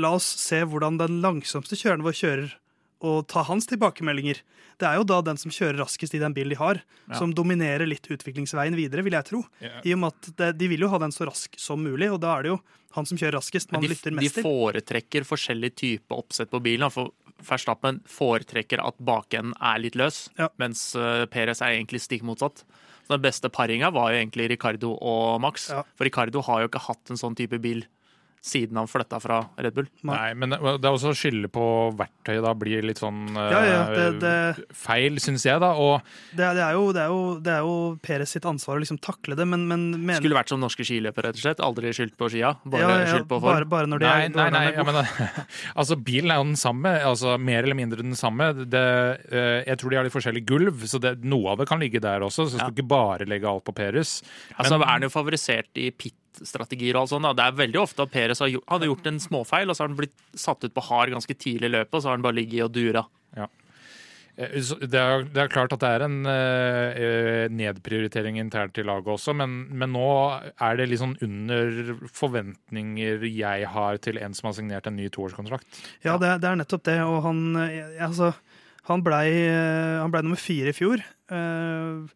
[0.00, 2.52] La oss se hvordan den langsomste kjøreren vår kjører
[3.02, 4.40] og ta hans tilbakemeldinger.
[4.80, 7.18] Det er jo da den som kjører raskest i den bilen de har, ja.
[7.18, 9.42] som dominerer litt utviklingsveien videre, vil jeg tro.
[9.62, 9.80] Yeah.
[9.86, 12.20] I og med at det, De vil jo ha den så rask som mulig, og
[12.22, 12.60] da er det jo
[12.92, 14.44] han som kjører raskest man de, lytter mest til.
[14.44, 16.92] De foretrekker forskjellig type oppsett på bilen.
[16.92, 17.12] For
[17.42, 20.50] Verstappen foretrekker at bakenden er litt løs, ja.
[20.62, 22.62] mens uh, Perez er egentlig stikk motsatt.
[23.02, 25.70] Så Den beste paringa var jo egentlig Ricardo og Max.
[25.72, 25.82] Ja.
[25.98, 27.82] For Ricardo har jo ikke hatt en sånn type bil
[28.42, 29.86] siden han flytta fra Red Bull.
[30.08, 33.82] Nei, men det er også å skylde på verktøyet da blir litt sånn ja, ja,
[33.86, 35.70] det, eh, det, feil, syns jeg, da.
[35.78, 36.00] Og
[36.34, 38.98] det, det, er jo, det, er jo, det er jo Peres sitt ansvar å liksom
[39.04, 40.18] takle det, men, men mener...
[40.18, 41.62] Skulle vært som norske skiløpere, rett og slett.
[41.62, 42.50] Aldri skyldt på skia.
[42.66, 43.46] Bare ja, skyldt på form.
[43.52, 44.98] Bare, bare, når de nei, er, nei, nei, ja, men,
[45.84, 46.96] altså, bilen er jo den samme.
[47.12, 48.50] Altså, mer eller mindre den samme.
[48.58, 52.26] Uh, jeg tror de har litt forskjellig gulv, så noe av det kan ligge der
[52.26, 52.48] også.
[52.48, 52.74] Så skal ja.
[52.74, 54.18] ikke bare legge alt på Peres.
[54.56, 57.30] Altså, men, er han jo favorisert i pit strategier og alt sånt.
[57.38, 59.92] Det er veldig ofte at Peres har gjort, hadde gjort en småfeil, og så har
[59.92, 62.38] han blitt satt ut på hard ganske tidlig i løpet, og så har han bare
[62.40, 63.04] ligget og dura.
[63.36, 63.48] Ja.
[64.40, 69.10] Eh, det er, det er, klart at det er en uh, nedprioritering internt i laget
[69.12, 70.08] også, men, men, nå
[70.56, 75.10] er det litt sånn under forventninger jeg har til en som har signert en ny
[75.12, 75.68] toårskontrakt.
[76.06, 77.44] Ja, det, det, er nettopp det, og han
[78.00, 78.32] altså,
[78.88, 79.28] han blei
[80.10, 81.04] ble nummer fire i fjor.
[81.28, 82.08] Uh,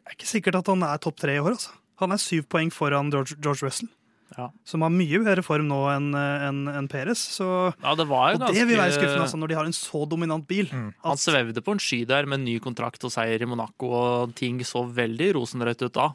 [0.00, 1.76] det er ikke sikkert at han er topp tre i år, altså.
[2.00, 3.90] Han er syv poeng foran George, George Russell.
[4.36, 4.46] Ja.
[4.66, 7.22] Som har mye bedre form nå enn en, en Peres.
[7.34, 8.52] Så, ja, det og ganske...
[8.54, 10.70] det vil være skuffende altså, når de har en så dominant bil.
[10.70, 10.88] Mm.
[11.06, 14.62] Han svevde på en sky der med ny kontrakt og seier i Monaco, og ting
[14.66, 16.10] så veldig rosenrødt ut da.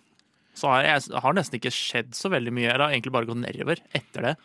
[0.55, 2.71] Så har jeg har nesten ikke skjedd så veldig mye.
[2.71, 4.35] Det har egentlig bare gått nedover etter det.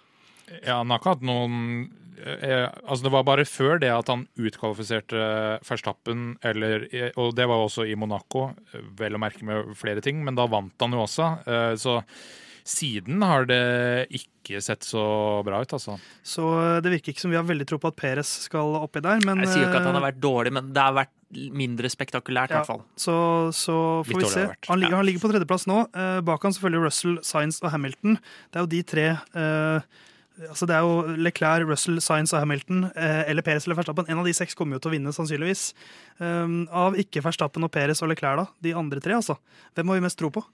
[0.64, 4.26] Ja, han har ikke hatt noen eh, Altså, det var bare før det at han
[4.38, 5.24] utkvalifiserte
[5.66, 6.86] Verstappen, eller
[7.20, 8.50] Og det var også i Monaco,
[8.98, 11.30] vel å merke med flere ting, men da vant han jo også.
[11.46, 12.00] Eh, så
[12.70, 15.02] siden har det ikke sett så
[15.46, 15.96] bra ut, altså.
[16.26, 19.02] Så eh, det virker ikke som vi har veldig tro på at Peres skal oppi
[19.04, 21.16] der, men Jeg sier jo ikke at han har vært dårlig, men det har vært
[21.30, 22.84] mindre spektakulært, i ja, hvert fall.
[22.98, 23.16] Så,
[23.54, 23.74] så
[24.06, 24.46] får vi se.
[24.68, 25.84] Han, ligger, han ligger på tredjeplass nå.
[26.26, 28.18] bak han selvfølgelig Russell, Science og Hamilton.
[28.50, 29.04] Det er jo de tre
[29.38, 30.00] uh,
[30.48, 34.08] altså Det er jo Leclerc, Russell, Science og Hamilton eh, eller Perez eller Verstappen.
[34.08, 35.70] En av de seks kommer jo til å vinne, sannsynligvis.
[36.18, 38.46] Um, av ikke Verstappen og Perez og Leclerc, da.
[38.64, 39.36] De andre tre, altså.
[39.76, 40.44] Hvem har vi mest tro på?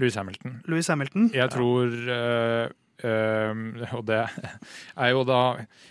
[0.00, 0.58] Louis Hamilton.
[0.68, 1.30] Louis Hamilton.
[1.32, 2.66] Jeg tror ja.
[2.68, 5.40] uh, Og det er jo da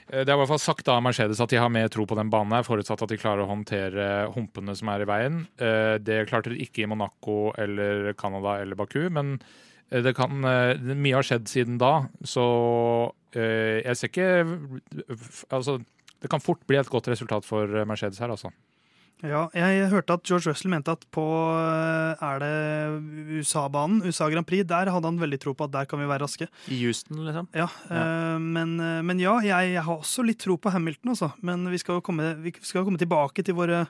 [0.10, 2.32] Det er i hvert fall sagt av Mercedes at de har mer tro på den
[2.34, 5.44] banen, her, forutsatt at de klarer å håndtere humpene som er i veien.
[5.62, 10.78] Uh, det klarte de ikke i Monaco eller Canada eller Baku, men Eh, kan, eh,
[10.96, 12.46] mye har skjedd siden da, så
[13.36, 14.30] eh, jeg ser ikke
[15.54, 15.80] Altså,
[16.22, 18.50] det kan fort bli et godt resultat for Mercedes her, altså.
[19.24, 24.66] Ja, jeg hørte at George Russell mente at på er det USA-banen, USA Grand Prix,
[24.68, 26.50] der hadde han veldig tro på at der kan vi være raske.
[26.68, 27.48] I Houston, liksom?
[27.56, 28.04] Ja, ja.
[28.38, 31.32] Men, men, ja, jeg, jeg, har også litt tro på Hamilton, altså.
[31.42, 33.86] Men vi skal jo komme, vi skal komme tilbake til våre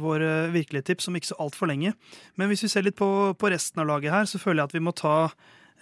[0.00, 1.94] våre virkelige tips om ikke så altfor lenge.
[2.40, 4.76] Men hvis vi ser litt på, på, resten av laget her, så føler jeg at
[4.76, 5.16] vi må ta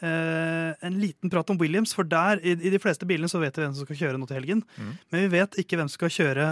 [0.03, 1.94] eh, en liten prat om Williams.
[1.96, 4.29] For der, i, i, de fleste bilene, så vet vi hvem som skal kjøre nå
[4.29, 4.66] til helgen.
[4.77, 4.92] Mm.
[5.12, 6.51] Men vi vet ikke hvem som skal kjøre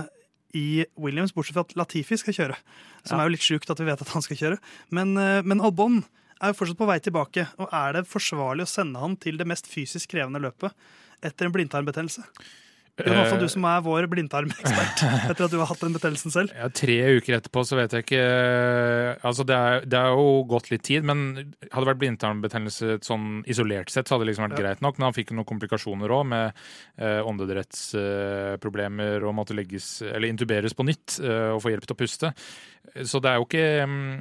[0.56, 2.56] i Williams, bortsett fra at Latifi skal kjøre.
[3.04, 3.20] Som ja.
[3.20, 4.62] er jo litt sjukt at vi vet at han skal kjøre.
[4.96, 6.00] Men, eh, men Albon
[6.40, 7.46] er jo fortsatt på vei tilbake.
[7.60, 10.74] Og er det forsvarlig å sende han til det mest fysisk krevende løpet
[11.26, 12.24] etter en blindtarmbetennelse?
[13.00, 16.34] I hvert fall du som er vår blindtarmekspert, etter at du har hatt den betennelsen
[16.34, 16.54] selv.
[16.56, 18.24] Ja, Tre uker etterpå så vet jeg ikke
[19.26, 23.42] Altså, det er, det er jo gått litt tid, men hadde det vært blindtarmbetennelse sånn
[23.50, 24.64] isolert sett, så hadde det liksom vært ja.
[24.64, 24.98] greit nok.
[24.98, 26.46] Men han fikk jo noen komplikasjoner òg, med
[27.00, 31.96] eh, åndedrettsproblemer eh, og måtte legges, eller intuberes på nytt eh, og få hjelp til
[31.96, 32.34] å puste.
[33.06, 34.20] Så det er jo ikke mm,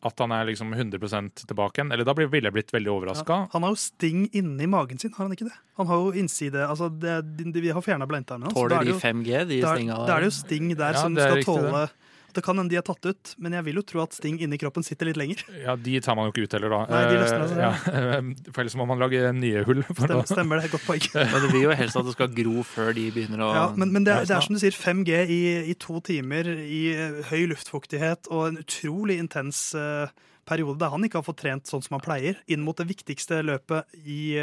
[0.00, 1.00] at han er liksom 100
[1.44, 1.92] tilbake igjen.
[1.92, 3.38] Eller da ville jeg blitt veldig overraska.
[3.44, 5.56] Ja, han har jo sting inni magen sin, har han ikke det?
[5.80, 8.56] Han har jo innside altså det, de, de, Vi har fjerna blindtarmen hans.
[8.56, 10.00] Tåler de 5G, de stinga?
[10.08, 12.03] Da er det jo sting der ja, som skal tåle det.
[12.34, 14.58] Det kan hende de er tatt ut, men jeg vil jo tro at sting inni
[14.60, 15.44] kroppen sitter litt lenger.
[15.62, 16.80] Ja, De tar man jo ikke ut heller, da.
[16.90, 17.70] Nei, de løsner altså, ja.
[18.52, 19.84] For ellers må man lage nye hull.
[19.86, 20.72] Stemmer, stemmer, det.
[20.74, 21.08] Godt poeng.
[21.14, 23.94] men det vil jo helst at det skal gro før de begynner å Ja, Men,
[23.94, 27.18] men det, er, det, er, som du sier, 5G i, i, to timer i eh,
[27.30, 30.08] høy luftfuktighet og en utrolig intens uh,
[30.46, 33.40] periode der han ikke har fått trent sånn som han pleier, inn mot det viktigste
[33.46, 34.36] løpet i,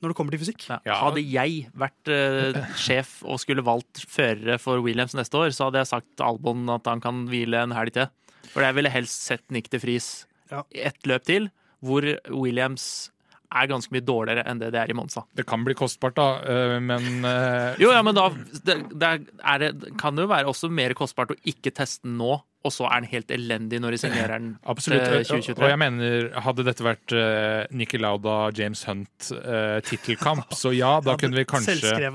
[0.00, 0.66] når det kommer til fysikk.
[0.70, 0.96] Ja.
[1.02, 5.82] Hadde jeg vært uh, sjef og skulle valgt førere for Williams neste år, så hadde
[5.82, 8.08] jeg sagt til Albon at han kan hvile en helg til.
[8.54, 10.62] For jeg ville helst sett Nick de Vries Ja.
[10.72, 11.50] ett løp til,
[11.84, 13.10] hvor Williams
[13.48, 15.22] er ganske mye dårligere enn det det er i Monza.
[15.36, 18.26] Det kan bli kostbart, da, eh, men eh, Jo, ja, men da
[18.64, 19.08] det, det
[19.40, 19.64] er
[20.00, 23.10] kan det jo være også mer kostbart å ikke teste nå, og så er den
[23.12, 25.04] helt elendig når de signerer den Absolutt.
[25.06, 25.62] til Og- 2023.
[25.64, 31.38] Og jeg mener, hadde dette vært uh, Nikki Lauda, James Hunt-tittelkamp, så ja, da kunne
[31.38, 32.10] vi kanskje,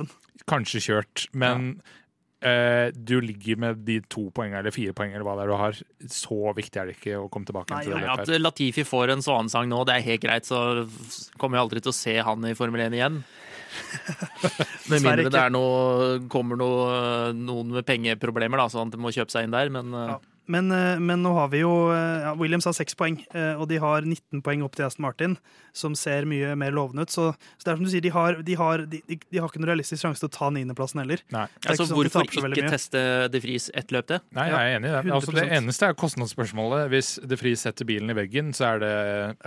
[0.50, 1.28] kanskje kjørt.
[1.34, 1.70] Men
[2.44, 5.58] uh, du ligger med de to poengene eller fire poengene eller hva det er du
[5.62, 5.80] har.
[6.12, 8.28] Så viktig er det ikke å komme tilbake Nei, til Nei, det.
[8.36, 8.44] At.
[8.44, 10.60] Latifi får en svanesang nå, det er helt greit, så
[11.40, 13.24] kommer jeg aldri til å se han i Formel 1 igjen.
[14.92, 19.34] Med mindre det er noe, kommer noe, noen med pengeproblemer, da, så han må kjøpe
[19.34, 19.72] seg inn der.
[19.74, 20.20] Men eh, Ja.
[20.52, 23.70] Men, eh, men nå har vi jo eh, ja, Williams har seks poeng, eh, og
[23.72, 25.38] de har 19 poeng opp til Aston Martin,
[25.72, 27.14] som ser mye mer lovende ut.
[27.14, 29.48] Så, så det er som du sier, de har, de har, de, de, de har
[29.48, 31.24] ikke noen realistisk sjanse til å ta niendeplassen heller.
[31.32, 31.46] Nei.
[31.64, 32.68] Altså, sånn hvorfor ikke mye.
[32.74, 34.20] teste De Vries ett løp til?
[34.36, 35.16] Nei, jeg er enig i det.
[35.16, 36.86] Altså, det eneste er kostnadsspørsmålet.
[36.92, 38.94] Hvis De Vries setter bilen i veggen, så er det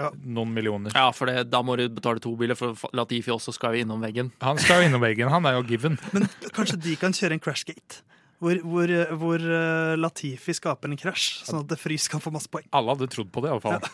[0.01, 0.11] Ja.
[0.25, 0.97] noen millioner.
[0.97, 4.01] Ja, for det, da må du betale to biler, for Latifi også skal jo innom
[4.01, 4.33] veggen.
[4.41, 5.29] Han skal jo innom veggen.
[5.29, 6.01] Han er jo given.
[6.17, 6.25] Men
[6.57, 8.01] kanskje de kan kjøre en crashgate?
[8.43, 12.67] Hvor, hvor, hvor eh, Latifi skaper en krasj, sånn at Frys kan få masse poeng.
[12.77, 13.87] Alle hadde trodd på det, iallfall.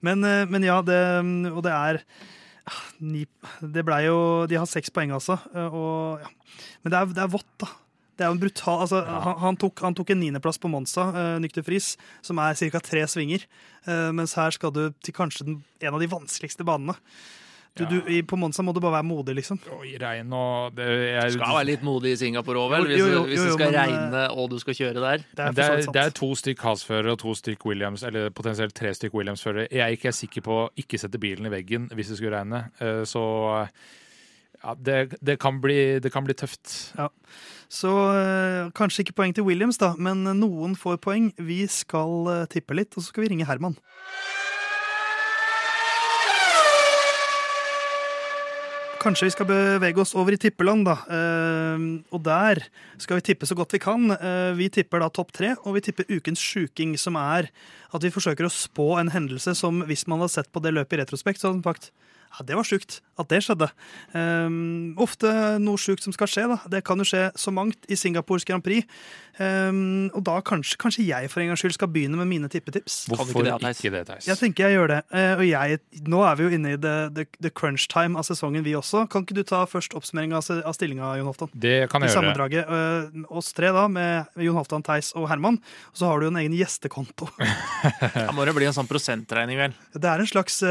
[0.00, 0.96] Men, eh, men ja, det,
[1.52, 1.98] og det er
[2.64, 3.26] ah, ni,
[3.60, 5.36] Det blei jo De har seks poeng, altså.
[5.52, 6.62] eh, Og, ja.
[6.80, 7.68] Men det er, det er vått, da.
[8.16, 11.10] Det er jo en brutal altså, han, han, tok, han tok en niendeplass på Monza,
[11.12, 11.90] uh, Nykter Friis,
[12.24, 12.80] som er ca.
[12.80, 13.44] tre svinger.
[13.84, 16.96] Eh, mens her skal du til kanskje den, en av de vanskeligste banene.
[17.76, 17.90] Du, Ja.
[17.90, 19.58] du, på Monsa må du bare være modig, liksom.
[19.76, 22.86] Oi, regn og det, jeg, Du skal være litt modig i Singapore òg, vel?
[22.88, 25.26] Hvis, jo, jo, hvis det skal men, eh, regne og du skal kjøre der.
[25.28, 28.74] Det er, det, er, det er to stykk Haas-førere og to stykk Williams, eller potensielt
[28.74, 29.68] tre stykk Williams-førere.
[29.70, 32.64] Jeg er ikke sikker på å ikke sette bilen i veggen hvis det skulle regne.
[32.80, 33.22] Eh, Så
[34.64, 36.72] ja, det, det, kan bli, det kan bli tøft.
[37.68, 41.28] Så eh, kanskje ikke poeng til Williams, da, men noen får poeng.
[41.36, 43.76] Vi skal eh, tippe litt, og så skal vi ringe Herman.
[49.02, 50.96] Kanskje vi skal bevege oss over i tippeland, da.
[51.12, 52.62] Eh, og der
[53.02, 54.10] skal vi tippe så godt vi kan.
[54.14, 57.50] Eh, vi tipper da topp tre, og vi tipper ukens sjuking, som er
[57.94, 60.98] at vi forsøker å spå en hendelse som hvis man hadde sett på det løpet
[60.98, 61.92] i retrospekt, så hadde man sagt
[62.38, 63.70] ja, det var sjukt at det skjedde.
[64.12, 65.30] Um, ofte
[65.62, 66.44] noe sjukt som skal skje.
[66.50, 66.58] da.
[66.68, 68.84] Det kan jo skje så mangt i Singapores Grand Prix.
[69.36, 73.02] Um, og da kanskje, kanskje jeg for en gangs skyld skal begynne med mine tippetips.
[73.04, 73.80] Kan du Hvorfor ikke det, Theis?
[73.82, 74.28] ikke det, Theis?
[74.30, 74.98] Jeg tenker jeg gjør det.
[75.12, 78.24] Uh, og jeg, nå er vi jo inne i the, the, the crunch time av
[78.28, 79.04] sesongen, vi også.
[79.12, 81.52] Kan ikke du ta først oppsummering av, av stillinga, Jon Halvdan?
[81.52, 82.20] Det kan I jeg gjøre.
[82.20, 82.72] sammendraget.
[82.76, 85.60] Eh, oss tre, da, med Jon Halvdan, Theis og Herman.
[85.92, 87.28] Og så har du jo en egen gjestekonto.
[88.16, 89.74] Da må det bli en sånn prosentregning, vel.
[89.94, 90.68] Det er en slags uh,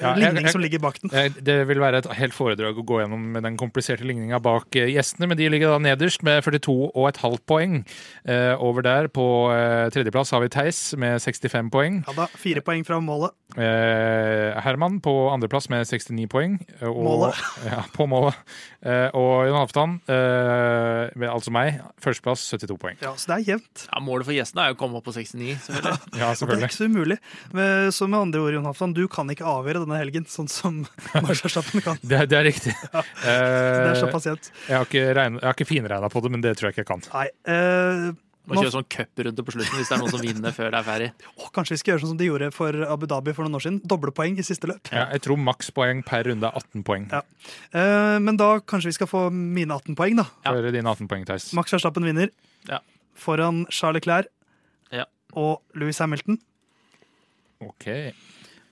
[0.00, 1.12] Ja, jeg- ligning jeg- som ligger bak den.
[1.14, 4.74] Eh, Det vil være et helt foredrag å gå gjennom med den kompliserte ligninga bak
[4.76, 7.78] eh, gjestene, men de ligger da nederst med 42,5 poeng.
[8.24, 9.26] Eh, over der på
[9.92, 12.00] tredjeplass har vi Theis med 65 poeng.
[12.06, 13.34] Ja da, Fire poeng fra målet.
[13.56, 16.58] Eh, Herman på andreplass med 69 poeng.
[16.82, 17.42] Og, Målet.
[17.70, 18.36] Ja, på målet.
[18.86, 22.98] Eh, og Jon Halvdan, altså meg, førsteplass 72 poeng.
[23.02, 23.86] Ja, Så det er jevnt.
[23.90, 26.20] Ja, Målet for gjestene er jo å komme opp på 69, selvfølgelig.
[26.20, 27.18] Ja, Og det er ikke så umulig.
[27.56, 30.75] Men, så med andre ord, Jon Halvdan, du kan ikke avgjøre denne helgen, sånn som
[31.24, 31.98] Max Verstappen kan.
[32.02, 32.74] Det, er- det er riktig.
[32.92, 34.50] Det Eh, er såpass jevnt.
[34.68, 36.84] jeg har ikke, regnet- jeg har ikke finregna på det, men det tror jeg ikke
[36.84, 37.02] jeg kan.
[37.14, 37.26] Nei.
[37.48, 38.14] uh,
[38.46, 40.86] Må kjøre sånn cuprunde på slutten hvis det er noen som vinner før det er
[40.86, 41.08] ferdig.
[41.42, 43.64] Oh, kanskje vi skal gjøre sånn som de gjorde for Abu Dhabi for noen år
[43.64, 43.80] siden.
[43.90, 44.86] Doble poeng i siste løp.
[44.94, 47.08] Ja, jeg tror makspoeng per runde er 18 poeng.
[47.10, 47.22] Ja.
[47.74, 50.28] Uh, men da kanskje vi skal få mine 18 poeng, da.
[50.46, 50.54] Ja.
[50.54, 51.48] For dine 18 poeng, Theis.
[51.58, 52.30] Max Verstappen vinner
[52.70, 52.78] Ja.
[53.18, 54.30] foran Charles Clair
[54.94, 55.04] Ja.
[55.34, 56.38] og Louis Hamilton.
[57.66, 57.86] Ok.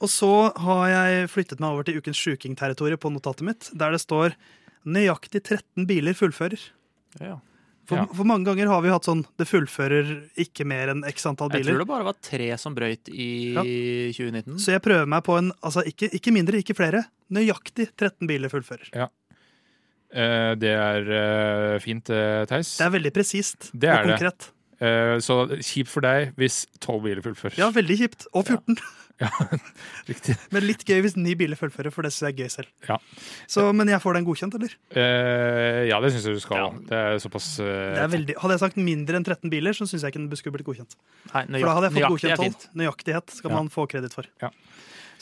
[0.03, 0.31] Og så
[0.65, 4.35] har jeg flyttet meg over til ukens sjukingterritorium på notatet mitt, der det står
[4.85, 6.61] nøyaktig 13 biler fullfører.
[7.21, 7.39] Ja.
[7.85, 8.05] For, Ja.
[8.17, 11.65] for mange ganger har vi hatt sånn det fullfører ikke mer enn x antall biler.
[11.69, 13.63] Jeg tror det bare var tre som brøyt i Ja.
[14.17, 14.57] 2019.
[14.59, 17.05] Så jeg prøver meg på en altså ikke, ikke mindre, ikke flere.
[17.31, 18.89] Nøyaktig 13 biler fullfører.
[20.15, 22.77] Eh, det er eh, fint, uh, Theis.
[22.79, 24.39] Det er veldig presist og konkret.
[24.39, 24.51] det.
[24.85, 27.59] Eh, så kjipt for deg hvis 12 biler fullfører.
[27.59, 28.27] Ja, veldig kjipt.
[28.35, 28.77] Og 14.
[30.11, 30.35] Riktig.
[30.55, 32.71] Men litt gøy hvis ni biler fullfører, for det syns jeg er gøy selv.
[32.89, 32.97] Ja.
[33.51, 34.75] Så, men jeg får den godkjent, eller?
[34.91, 36.61] Eh, ja, det syns jeg du skal.
[36.61, 36.71] Ja.
[36.91, 39.87] Det er såpass eh, Det er veldig, hadde jeg sagt mindre enn 13 biler, så
[39.87, 40.99] syns jeg ikke den skulle blitt godkjent.
[41.33, 42.69] Nei, For da hadde jeg fått godkjent er 12.
[42.83, 43.61] Nøyaktighet skal Ja.
[43.63, 44.29] man få kreditt for.
[44.43, 44.51] Ja.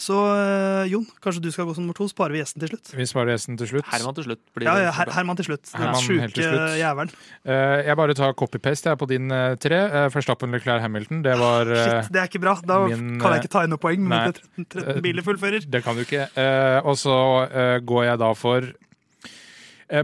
[0.02, 2.90] Så eh, Jon, kanskje du skal gå som nummer to, sparer vi gjesten til slutt.
[2.98, 3.86] Vi sparer gjesten til slutt.
[3.92, 5.12] Herman til slutt blir Ja, ja, Her.
[5.14, 5.70] Herman til slutt.
[5.70, 6.48] Den sjuke
[6.80, 7.12] jævelen.
[7.46, 9.78] Uh, jeg bare tar copy-paste jeg, på din uh, tre.
[9.92, 11.22] Uh, Verstappen, Leclerc, Hamilton.
[11.26, 12.56] Det var uh, Shit, det er ikke bra.
[12.66, 14.02] Da min, kan jeg ikke ta inn noe poeng.
[14.02, 15.68] Men 13, 13 biler fullfører.
[15.70, 16.26] Det kan du ikke.
[16.34, 17.14] Eh, og så
[17.86, 18.88] går jeg da for Pga.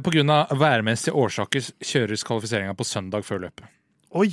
[0.04, 3.70] På grunn av værmessige årsaker kjøres kvalifiseringa på søndag før løpet.
[4.20, 4.28] Oi!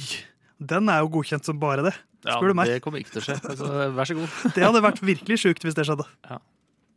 [0.59, 1.93] Den er jo godkjent som bare det.
[2.25, 2.67] Ja, Spør du meg.
[2.73, 3.37] Det kommer ikke til å skje.
[3.51, 4.35] Altså, vær så god.
[4.57, 6.05] Det hadde vært virkelig sjukt hvis det skjedde.
[6.29, 6.39] Ja,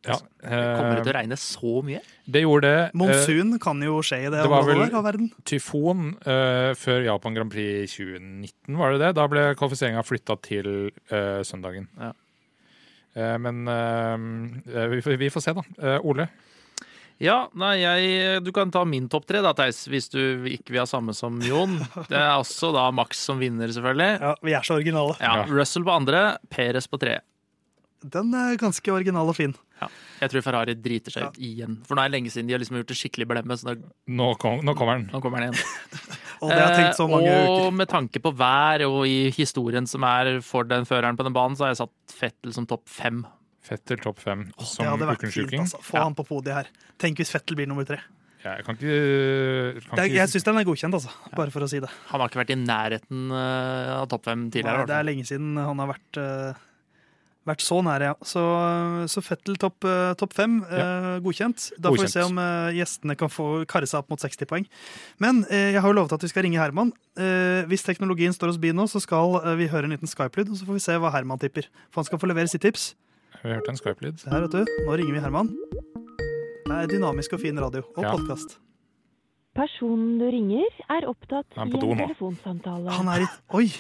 [0.08, 1.98] Kommer det til å eh, regne så mye?
[2.30, 2.82] det gjorde det.
[2.86, 5.26] Eh, Monsun kan jo skje i det, det var området vel- der av verden.
[5.50, 9.10] tyfon eh, før Japan Grand Prix 2019, var det det?
[9.18, 10.70] Da ble kvalifiseringa flytta til
[11.10, 11.88] eh, søndagen.
[11.98, 12.12] Ja.
[13.18, 15.66] Eh, men eh, vi, får, vi får se, da.
[15.82, 16.28] Eh, Ole?
[17.20, 20.85] Ja, nei, jeg, Du kan ta min topp tre, da, Theis, hvis du ikke vil
[20.85, 21.78] ha samme som Jon.
[22.07, 24.20] Det er også da Max som vinner, selvfølgelig.
[24.22, 25.16] Ja, Vi er så originale.
[25.18, 25.40] Ja.
[25.50, 27.16] Russell på andre, Perez på tre.
[28.07, 29.57] Den er ganske original og fin.
[29.83, 29.88] Ja.
[30.20, 31.81] Jeg tror Ferrari driter seg ut igjen.
[31.87, 33.57] For nå er det lenge siden de har liksom gjort det skikkelig blemme.
[33.59, 33.74] Så da,
[34.14, 35.09] Nå, kom, nå kommer den.
[35.11, 35.66] nå kommer den igjen.
[36.42, 37.72] Og det har jeg tenkt så mange Eh, og uker.
[37.81, 41.59] med tanke på vær og i historien som er for den føreren på den banen,
[41.59, 43.24] så har jeg satt Fettel som topp fem.
[43.68, 45.48] Fettel topp fem Det som hadde vært ukens fint.
[45.48, 45.66] sjuking.
[45.66, 45.83] altså.
[45.85, 46.04] Få Ja.
[46.09, 46.70] han på podiet her.
[46.98, 48.00] Tenk hvis Fettel blir nummer tre.
[48.44, 51.11] Ja, jeg kan ikke, kan ikke jeg syns den er godkjent, altså.
[51.35, 51.90] Bare for å si det.
[52.12, 54.85] Han har ikke vært i nærheten eh, av topp fem tidligere.
[54.85, 56.54] Nei, det er lenge siden han har vært, uh,
[57.48, 58.14] vært så nære, ja.
[58.22, 58.44] Så,
[59.11, 61.72] så Fettel topp uh, top fem, uh, godkjent.
[61.83, 64.68] Da får vi se om eh, gjestene kan få karre seg opp mot 60 poeng.
[65.18, 66.92] Men eh, jeg har jo lovet at vi skal ringe Herman.
[67.18, 70.48] Eh, hvis teknologien står oss bi nå, så skal eh, vi høre en liten Skype-lyd,
[70.54, 71.66] og så får vi se hva Herman tipper.
[71.90, 72.94] For han skal få levere sitt tips.
[73.42, 74.24] Vi hørte en Skype-lyd.
[74.30, 74.72] Her, vet du.
[74.86, 75.50] Nå ringer vi Herman.
[76.68, 77.82] Det er dynamisk og fin radio.
[77.96, 78.12] Og Ja.
[78.16, 78.58] podkast.
[79.56, 81.96] Personen du ringer, er opptatt er i en nå.
[81.96, 82.90] telefonsamtale.
[82.90, 83.72] Han er i Oi!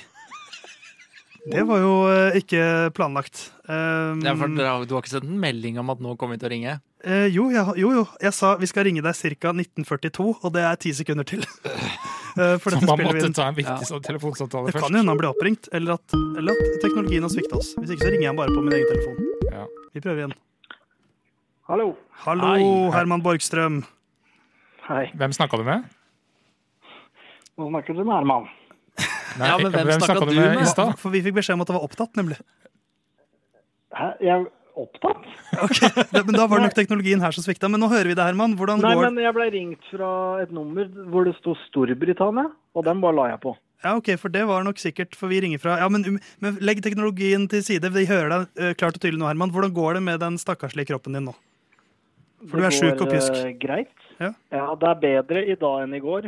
[1.48, 3.52] Det var jo eh, ikke planlagt.
[3.68, 6.48] Um, Ja, for Du har ikke sendt en melding om at nå kommer vi til
[6.48, 6.80] å ringe?
[7.04, 8.04] Eh, jo, ja, jo, jo.
[8.22, 9.52] Jeg sa vi skal ringe deg ca.
[9.52, 11.44] 1942, og det er ti sekunder til.
[12.38, 13.96] Eh, For dette Man måtte ta en viktig ja.
[14.04, 17.56] telefonsamtale Det kan jo hende han blir oppringt, eller at, eller at teknologien har svikta
[17.58, 17.72] oss.
[17.80, 19.16] Hvis ikke så ringer jeg han bare på min egen telefon.
[19.50, 19.64] Ja.
[19.96, 20.34] Vi prøver igjen.
[21.66, 21.88] Hallo.
[22.22, 22.68] Hallo, Hei.
[22.94, 23.80] Herman Borgstrøm.
[24.86, 25.08] Hei.
[25.18, 25.88] Hvem snakka du med?
[27.58, 28.46] Nå snakker du med Herman.
[29.40, 30.62] Nei, Ja, men hvem snakket snakka du med?
[30.62, 30.94] i stad?
[31.02, 32.38] For vi fikk beskjed om at det var opptatt, nemlig.
[33.98, 34.12] Hæ?
[34.22, 34.46] Jeg
[34.84, 35.24] opptatt?
[36.12, 37.70] Det, men da var det nok teknologien her som svikta.
[37.70, 38.56] Men nå hører vi det, Herman.
[38.58, 40.10] Hvordan Nei, går men jeg ble ringt fra
[40.42, 43.54] et nummer hvor det sto Storbritannia, og den bare la jeg på.
[43.84, 46.56] Ja, ok, for det var nok sikkert, for vi ringer fra Ja, men, um, men
[46.64, 47.92] legg teknologien til side.
[47.94, 49.52] Vi hører deg eh, klart og tydelig nå, Herman.
[49.54, 51.36] Hvordan går det med den stakkarslige kroppen din nå?
[52.46, 53.34] For du er Det sjuk og pjusk.
[53.34, 53.94] Det går greit.
[54.18, 54.32] Ja.
[54.74, 56.26] det er bedre i dag enn i går.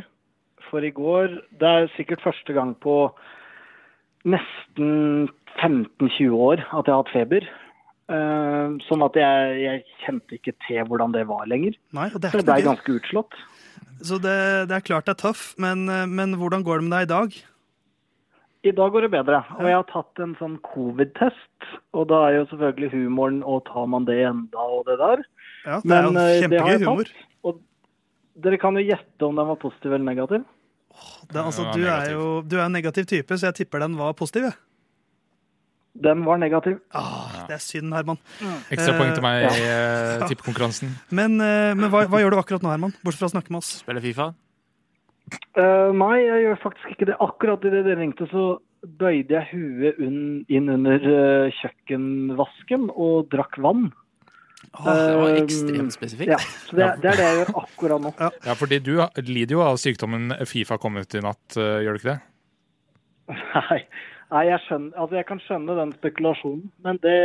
[0.69, 3.11] For i går Det er sikkert første gang på
[4.31, 5.27] nesten
[5.59, 7.47] 15-20 år at jeg har hatt feber.
[8.11, 11.77] Eh, sånn at jeg, jeg kjente ikke til hvordan det var lenger.
[11.95, 12.71] Nei, og det Så er jeg ble ikke noe gøy.
[12.73, 13.39] ganske utslått.
[14.01, 14.37] Så det,
[14.71, 17.39] det er klart det er tøff, men, men hvordan går det med deg i dag?
[18.61, 19.39] I dag går det bedre.
[19.57, 21.69] Og jeg har tatt en sånn covid-test.
[21.97, 25.23] Og da er jo selvfølgelig humoren og tar man det enda og det der.
[25.65, 27.13] Ja, det er jo Men eh, det har kjempegøy humor.
[27.13, 27.29] tatt.
[27.49, 30.45] Og dere kan jo gjette om den var positiv eller negativ.
[31.31, 33.97] Det, er altså, du, er jo, du er en negativ type, så jeg tipper den
[33.97, 34.51] var positiv.
[34.51, 34.57] Ja.
[36.11, 36.79] Den var negativ.
[36.95, 38.19] Ah, det er synd, Herman.
[38.71, 39.51] Ekstra poeng til meg Ja.
[39.57, 39.65] i
[40.23, 40.93] uh, tippekonkurransen.
[41.19, 42.95] Men, uh, men hva, hva gjør du akkurat nå, Herman?
[43.05, 43.71] Bortsett fra å snakke med oss.
[43.85, 44.31] Spiller Fifa?
[45.55, 47.17] Uh, nei, jeg gjør faktisk ikke det.
[47.23, 53.91] Akkurat idet dere ringte, så bøyde jeg huet inn under eh, kjøkkenvasken og drakk vann.
[54.71, 56.31] Det var Eh, ekstremt spesifikt.
[56.33, 58.13] Ja, så det, det er det jeg gjør akkurat nå.
[58.47, 58.95] Ja, fordi du
[59.27, 62.21] lider jo av sykdommen Fifa kom ut i natt, eh, gjør du ikke det?
[63.37, 63.81] Nei,
[64.31, 67.19] nei jeg, skjønner, altså jeg kan skjønne den spekulasjonen, men det,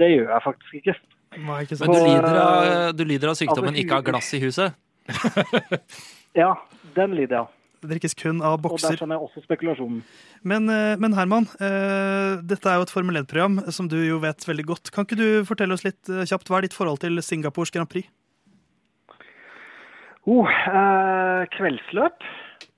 [0.00, 0.96] det gjør jeg faktisk ikke.
[1.34, 4.42] Nei, ikke Men du lider, av, du lider av sykdommen altså, ikke ha glass i
[4.44, 4.80] huset?
[6.34, 6.48] Ja,
[6.96, 7.50] den lider jeg av.
[7.84, 8.88] Det drikkes kun av bokser.
[8.88, 9.98] Og der skjønner jeg også spekulasjonen.
[10.42, 14.46] Men, eh, men Herman, eh, dette er jo et Formel 1-program som du jo vet
[14.48, 14.90] veldig godt.
[14.90, 17.90] Kan ikke du fortelle oss litt eh, kjapt hva er ditt forhold til Singapores Grand
[17.92, 18.08] Prix?
[20.24, 22.24] Oh, eh, kveldsløp.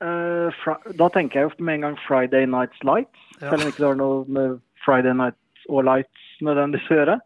[0.03, 3.26] Eh, fra, da tenker jeg jo med en gang Friday Nights Lights.
[3.41, 7.17] Selv om ikke det har noe med Friday Nights og Lights nødvendigvis å gjøre.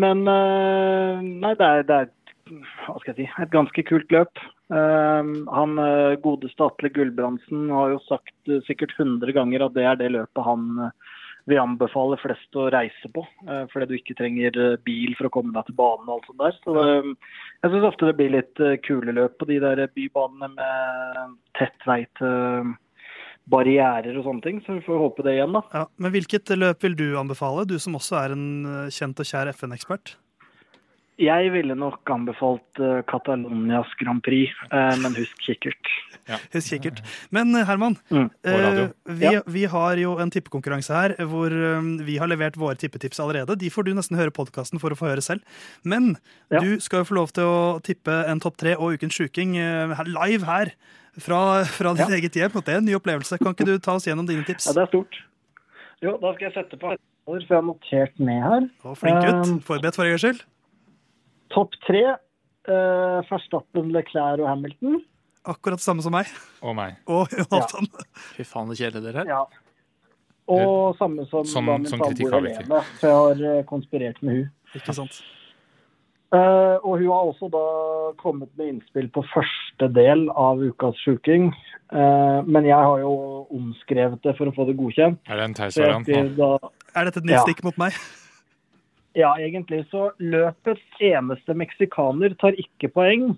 [0.00, 2.10] Men eh, nei, det er, det er
[2.86, 4.42] hva skal jeg si, et ganske kult løp.
[4.70, 9.86] Um, han gode godeste Atle Gulbrandsen har jo sagt uh, sikkert 100 ganger at det
[9.86, 11.10] er det løpet han uh,
[11.48, 13.24] vil anbefale flest å reise på.
[13.48, 16.28] Uh, fordi du ikke trenger eh, bil for å komme deg til banen og alt
[16.28, 16.58] sånt der.
[16.64, 17.16] Så det,
[17.62, 21.88] jeg syns ofte det blir litt eh, kule løp på de der bybanene med tett
[21.88, 22.74] vei til
[23.50, 24.62] barrierer og sånne ting.
[24.66, 25.62] Så vi får håpe det igjen, da.
[25.74, 28.48] Ja, men hvilket løp vil du anbefale, du som også er en
[28.86, 30.14] eh, kjent og kjær FN-ekspert?
[31.20, 32.78] Jeg ville nok anbefalt
[33.10, 35.90] Catalonias Grand Prix, eh, men husk kikkert.
[36.54, 37.00] Husk kikkert.
[37.34, 38.30] Men eh, Herman, Mm.
[38.46, 38.78] eh,
[39.18, 43.58] vi, vi har jo en tippekonkurranse her hvor eh, vi har levert våre tippetips allerede.
[43.60, 45.42] De får du nesten høre podkasten for å få høre selv.
[45.84, 46.14] Men
[46.50, 46.60] Ja.
[46.64, 49.92] du skal jo få lov til å tippe en topp tre og Ukens sjuking eh,
[50.08, 50.72] live her.
[51.18, 52.16] Fra, fra ditt Ja.
[52.20, 52.60] eget hjem.
[52.60, 53.38] Det er en ny opplevelse.
[53.38, 54.66] Kan ikke du ta oss gjennom dine tips?
[54.70, 55.22] Ja, det er stort.
[56.00, 56.94] Jo, da skal jeg sette på
[57.30, 58.66] for jeg har notert ned her.
[58.82, 59.46] Å, flink gutt.
[59.46, 60.42] Um, Forberedt for en skyld.
[61.54, 62.02] Topp tre.
[62.68, 65.00] Uh, Verstappen, Leclerc og Hamilton.
[65.48, 66.28] Akkurat det samme som meg.
[66.60, 66.98] Og meg.
[67.10, 67.88] Og Jonathan.
[68.36, 69.30] Fy faen, så kjedelige dere er.
[69.30, 69.42] Ja.
[70.50, 72.64] Og samme som som, da min kritikk samboer har vi ikke.
[72.66, 72.82] Helene.
[72.98, 74.48] For jeg har eh, konspirert med hun.
[74.80, 75.20] Ikke sant.
[76.30, 77.64] Eh, og hun har også da
[78.20, 81.50] kommet med innspill på første del av ukas sjuking.
[81.90, 83.10] Uh, men jeg har jo
[83.50, 85.18] omskrevet det for å få det godkjent.
[85.26, 86.20] Er det en teis Theis-variant nå?
[86.36, 87.42] da Er dette et nytt Ja.
[87.42, 87.96] stikk mot meg?
[89.18, 93.34] Ja, egentlig så løpets eneste meksikaner tar ikke poeng.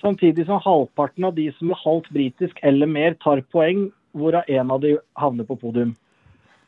[0.00, 4.70] Samtidig som halvparten av de som er halvt britisk eller mer, tar poeng, hvorav en
[4.70, 5.92] av de havner på podium.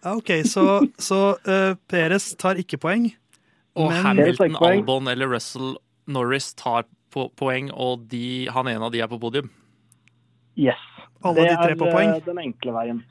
[0.04, 3.08] OK, så, så uh, Peres tar ikke poeng.
[3.78, 5.76] Og Men- Hamilton, Albon eller Russell
[6.10, 9.48] Norris tar po poeng, og de, han ene av de er på podium.
[10.58, 10.80] Yes.
[11.22, 12.10] Alle det de tre er på poeng?
[12.16, 13.02] eh, den enkle veien.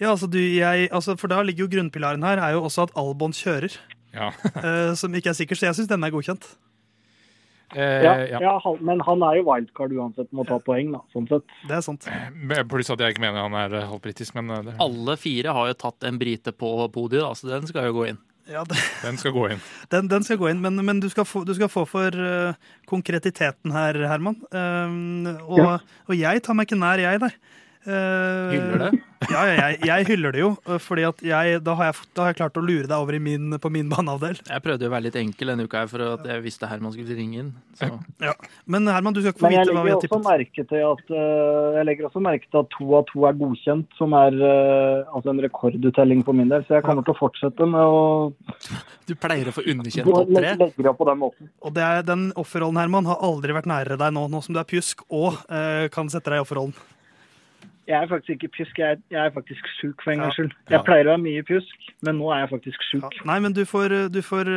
[0.00, 2.94] Ja, altså du, jeg, altså For da ligger jo grunnpilaren her er jo også at
[2.98, 3.74] Albon kjører.
[4.12, 4.28] Ja.
[4.58, 6.44] uh, som ikke er sikker, så jeg syns denne er godkjent.
[7.72, 8.38] Uh, Ja, ja.
[8.42, 11.00] ja, han- men han er jo wildcard uansett, må ta poeng, da.
[11.14, 11.46] Sånn sett.
[11.68, 12.04] Det er sant.
[12.68, 15.70] Pluss at jeg ikke mener han er eh, halvt britisk, men det, Alle fire har
[15.70, 18.18] jo tatt en brite på podiet, da, så den skal jo gå inn.
[18.50, 19.60] Ja, det, den skal gå inn.
[19.94, 22.54] den, den skal gå inn, men, men du, skal få, du skal få for uh,
[22.90, 24.40] konkretiteten her, Herman.
[24.50, 25.74] Um, og, Ja.
[26.08, 27.36] og jeg tar meg ikke nær, jeg, der.
[27.84, 28.92] Eh, Hyller det.
[29.30, 32.24] Ja, ja, jeg, jeg hyller det jo, eh, fordi at jeg, da, har jeg, da
[32.24, 34.40] har jeg klart å lure deg over i min, på min banehalvdel.
[34.48, 36.90] Jeg prøvde jo å være litt enkel denne uka her, for at jeg visste Herman
[36.94, 37.52] skulle ringe inn.
[37.78, 37.86] Så.
[38.22, 38.34] Ja.
[38.66, 40.74] Men Herman, du skal ikke få vite hva vi har tippet.
[40.74, 44.38] at eh, jeg legger også merke til at to av to er godkjent, som er
[44.42, 46.66] altså en rekorduttelling for min del.
[46.66, 48.02] Så jeg kommer til å fortsette med å
[49.08, 50.56] Du pleier å få underkjent topp tre.
[51.62, 54.60] Og det er, den offerrollen, Herman, har aldri vært nærere deg nå, nå som du
[54.62, 56.74] er pjusk og uh, kan sette deg i offerrollen.
[57.90, 60.44] Jeg er faktisk ikke pjusk, jeg er, jeg er faktisk sjuk for en gangs Ja.
[60.44, 60.52] skyld.
[60.68, 60.76] Ja.
[60.76, 63.08] Jeg pleier å være mye pjusk, men nå er jeg faktisk Ja.
[63.26, 64.50] Nei, men du får, du, får,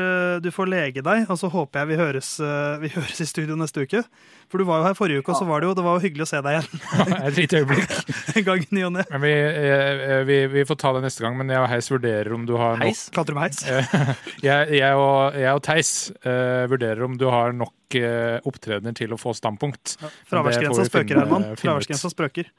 [0.46, 3.58] du får lege deg, og så håper jeg vi høres, eh, vi høres i studio
[3.58, 4.04] neste uke.
[4.52, 6.04] For du var jo her forrige uke, og så var det jo, det var jo
[6.06, 6.84] hyggelig å se deg igjen
[7.16, 7.96] Ja, Et lite øyeblikk.
[8.38, 9.06] en gang i ny og ne.
[9.26, 12.46] Vi, eh, vi, vi får ta det neste gang, men jeg og Heis vurderer om
[12.46, 13.08] du har nok Heis.
[13.16, 13.66] Kalte du meg heis?
[14.46, 19.16] jeg, jeg, og, jeg og Theis uh, vurderer om du har nok uh, opptredener til
[19.16, 19.98] å få standpunkt.
[20.30, 21.50] Fraværsgrensa Det spøker, Herman.
[21.58, 22.54] Fraværsgrensa spøker.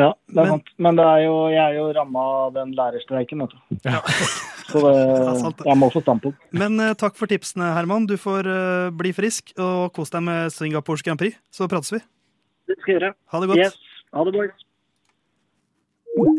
[0.00, 0.70] Ja, det er Men- sant.
[0.80, 3.80] Men det er jo, jeg er jo ramma av den lærerstreiken, vet du.
[3.84, 4.00] Ja.
[4.70, 5.68] Så er sant, det, det.
[5.68, 6.38] jeg må få standpunkt.
[6.54, 8.06] Men uh, takk for tipsene, Herman.
[8.08, 11.36] Du får uh, bli frisk og kos deg med Singapores Grand Prix.
[11.52, 12.00] Så prates vi.
[12.70, 13.12] Det skal jeg gjøre.
[13.34, 13.62] Ha det godt.
[13.64, 13.78] Yes.
[14.14, 14.66] Ha det, boys.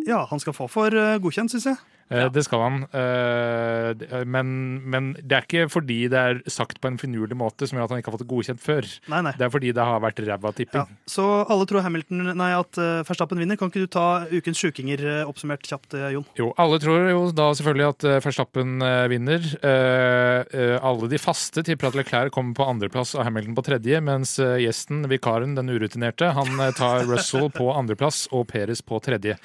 [0.07, 1.79] Ja, han skal få for uh, godkjent, syns jeg.
[2.11, 2.75] Eh, Det skal han.
[2.93, 4.51] eh, Men,
[4.89, 7.93] men det er ikke fordi det er sagt på en finurlig måte som gjør at
[7.95, 8.87] han ikke har fått det godkjent før.
[9.13, 9.33] Nei, nei.
[9.37, 10.55] Det er fordi det har vært ræva Ja.
[10.57, 10.87] tipping.
[11.07, 12.71] Så alle tror Hamilton, nei, at
[13.07, 13.57] Verstappen vinner.
[13.57, 16.25] Kan ikke du ta ukens sjukinger eh, oppsummert kjapt, eh, Jon?
[16.37, 19.41] Jo, alle tror jo da selvfølgelig at eh, Verstappen eh, vinner.
[19.63, 24.01] Eh, eh, alle de faste tipper at Leclerc kommer på andreplass og Hamilton på tredje,
[24.03, 28.99] mens eh, gjesten, vikaren, den urutinerte, han eh, tar Russell på andreplass og Peres på
[29.03, 29.37] tredje.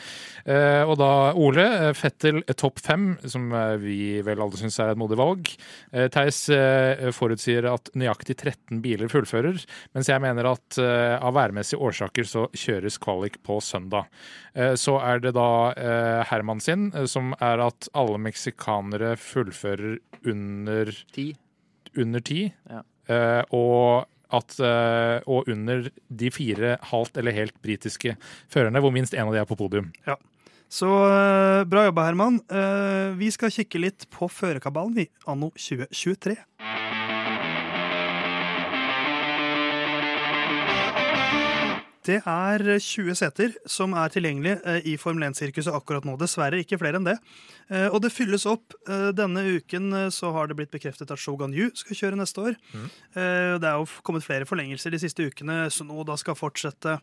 [0.47, 3.97] Eh, og da Ole, eh, Fettel eh, topp fem, som eh, vi
[4.27, 5.51] vel alle syns er et modig valg.
[5.93, 9.61] Eh, Theis eh, forutsier at nøyaktig 13 biler fullfører,
[9.95, 14.09] mens jeg mener at av værmessige årsaker så kjøres kvalik på søndag.
[14.55, 15.47] Eh, Så er det da
[16.31, 21.31] Herman sin, som er at alle meksikanere fullfører under, Ti.
[21.97, 22.53] under ti.
[22.71, 22.83] Ja.
[23.09, 24.57] Eh, Og at,
[25.31, 28.17] og under de fire halvt eller helt britiske
[28.51, 29.93] førerne, hvor minst en av de er på podium.
[30.69, 32.41] Så eh, bra jobba, Herman.
[32.51, 36.37] Eh, vi skal kikke litt på førerkabalen, vi, anno 2023.
[42.07, 46.15] Det er 20 seter som er tilgjengelig eh, i Formel 1-sirkuset akkurat nå.
[46.21, 47.17] Dessverre ikke flere enn det.
[47.67, 48.77] Eh, Og det fylles opp.
[48.87, 52.45] Eh, Denne uken eh, så har det blitt bekreftet at Shogun Yu skal kjøre neste
[52.45, 52.55] år.
[52.77, 52.87] Mm.
[53.59, 56.99] Det er jo kommet flere forlengelser de siste ukene, så nå da skal fortsette.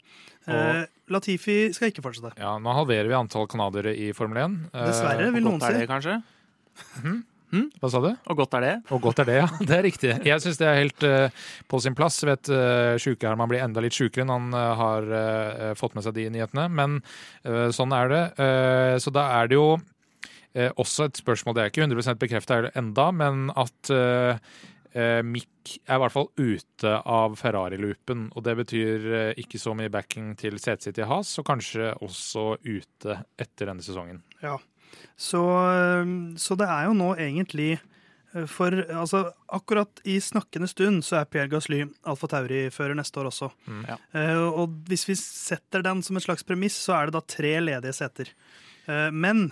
[0.48, 2.32] Og, Latifi skal ikke fortsette.
[2.40, 4.58] Ja, Nå halverer vi antall canadiere i Formel 1.
[4.72, 5.84] Eh, Dessverre, vil noen godt er si.
[5.84, 7.24] det, kanskje?
[7.82, 8.10] Hva sa du?
[8.32, 8.74] Og godt er det?
[8.96, 9.48] Og godt er det, ja.
[9.70, 10.14] Det er riktig.
[10.26, 12.20] Jeg syns det er helt uh, på sin plass.
[12.28, 16.18] Vet uh, Sjukeherman blir enda litt sjukere når han uh, har uh, fått med seg
[16.18, 17.00] de nyhetene, men
[17.46, 18.22] eh, sånn er det.
[18.42, 19.68] Eh, så da er det jo
[20.56, 24.42] eh, også et spørsmål, det er ikke 100% bekrefta enda, men at eh,
[24.94, 28.28] eh, Mick er i hvert fall ute av Ferrari-loopen.
[28.36, 31.94] Og det betyr eh, ikke så mye backing til setet sitt i has, og kanskje
[32.04, 34.24] også ute etter denne sesongen.
[34.44, 34.58] Ja.
[35.20, 35.42] Så,
[35.72, 37.76] eh, så det er jo nå egentlig
[38.50, 43.52] For altså, akkurat i snakkende stund så er Pierre Gasly Alfa Tauri-fører neste år også.
[43.70, 43.84] Mm.
[43.86, 43.98] Ja.
[44.18, 47.52] uh, og hvis vi setter den som et slags premiss, så er det da tre
[47.62, 48.32] ledige seter.
[48.88, 49.52] Uh, men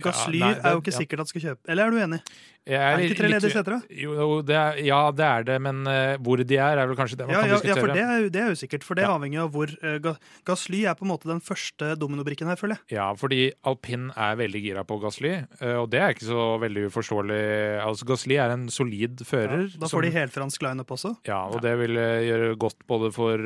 [0.00, 1.00] Gasly nei, er jo ikke ikke ja.
[1.02, 2.20] sikkert at skal kjøpe Eller er du enig?
[2.66, 3.80] Er det ikke tre ledige seter, da?
[3.92, 7.18] Jo, det er, ja, det er det, men uh, hvor de er, er vel kanskje
[7.20, 8.86] det man Ja, kan ja, ja, for det er, det er jo sikkert.
[8.88, 9.10] For det Ja.
[9.18, 10.14] avhenger av hvor uh, Ga-
[10.48, 12.96] Gasly er på en måte den første dominobrikken her, føler jeg.
[12.96, 16.86] Ja, fordi alpin er veldig gira på Gasly, uh, og det er ikke så veldig
[16.88, 17.40] uforståelig.
[17.84, 19.66] Altså, Gasly er en solid fører.
[19.76, 21.12] Da som- får de helfransk lineup også.
[21.28, 23.36] Ja, og det vil gjøre godt både for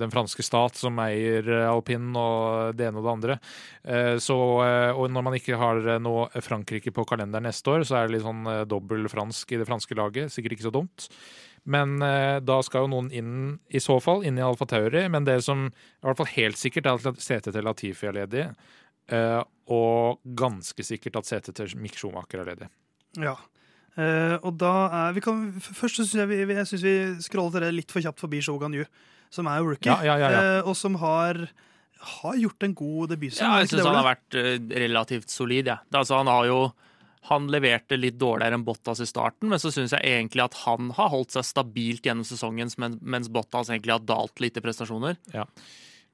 [0.00, 3.38] den franske stat, som eier alpin, og det ene og det andre.
[4.22, 4.34] Så,
[4.96, 8.24] og når man ikke har nå Frankrike på kalenderen neste år, så er det litt
[8.26, 10.32] sånn dobbel fransk i det franske laget.
[10.34, 11.08] Sikkert ikke så dumt.
[11.64, 13.34] Men eh, da skal jo noen inn,
[13.70, 15.04] i så fall, inn i Alfa Tauri.
[15.12, 18.46] Men det som i hvert fall helt sikkert, er at setet til Latifi er ledig.
[19.12, 19.42] eh,
[19.72, 22.68] og ganske sikkert at setet til Mick Schumacher er ledig.
[23.22, 23.36] Ja.
[23.96, 24.72] Eh, og da
[25.06, 28.00] er vi kan, Først så syns jeg vi, jeg synes vi scroller dere litt for
[28.02, 28.84] kjapt forbi Shogan Yu,
[29.32, 30.40] som er jo rookie, Ja, ja, ja, ja.
[30.58, 31.38] eh, og som har,
[32.18, 33.36] har gjort en god debut.
[33.38, 34.38] Ja, jeg syns han har vært
[34.82, 35.68] relativt solid.
[35.70, 35.78] Ja.
[35.94, 36.58] Altså, han har jo
[37.28, 40.90] han leverte litt dårligere enn Bottas i starten, men så syns jeg egentlig at han
[40.96, 45.20] har holdt seg stabilt gjennom sesongen, mens Bottas egentlig har dalt litt i prestasjoner.
[45.34, 45.46] Ja.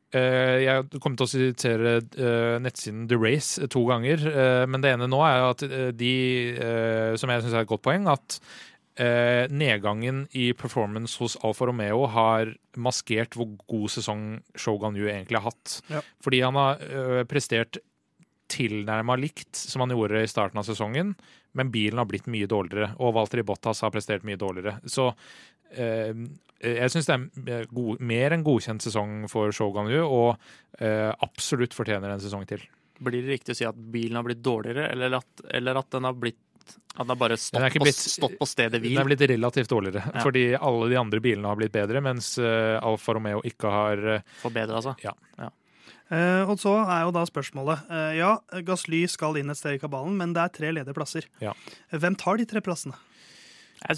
[0.08, 5.08] Jeg kommer til å sitere eh, nettsiden The Race to ganger, eh, men det ene
[5.10, 6.12] nå er at eh, de,
[6.56, 8.38] eh, som jeg syns er et godt poeng, at
[8.96, 14.24] eh, nedgangen i performance hos Alfa Romeo har maskert hvor god sesong
[14.56, 15.78] Shogun Yu egentlig har hatt.
[15.92, 16.00] Ja.
[16.24, 17.80] Fordi han har eh, prestert
[18.50, 21.14] tilnærma likt som han gjorde i starten av sesongen,
[21.58, 24.78] men bilen har blitt mye dårligere, og Valtteri Bottas har prestert mye dårligere.
[24.88, 25.08] Så
[25.74, 26.12] eh,
[26.58, 30.34] jeg syns det er eh, god, mer enn godkjent sesong for Shogun Yu, og
[30.80, 32.64] eh, absolutt fortjener en sesong til.
[32.98, 36.08] Blir det riktig å si at bilen har blitt dårligere, eller at, eller at den
[36.08, 38.98] har blitt at den har bare stått, er blitt, på, stått på stedet Den hvil?
[39.00, 40.20] er blitt relativt dårligere, Ja.
[40.24, 44.34] fordi alle de andre bilene har blitt bedre, mens uh, Alfa Romeo ikke har uh,
[44.42, 45.06] Forbedra seg.
[45.06, 45.48] Eh,
[46.48, 50.16] og så er jo da spørsmålet eh, Ja, Gasly skal inn et sted i kabalen,
[50.16, 51.26] men det er tre ledige plasser.
[51.44, 51.52] Ja.
[51.92, 52.96] Hvem tar de tre plassene?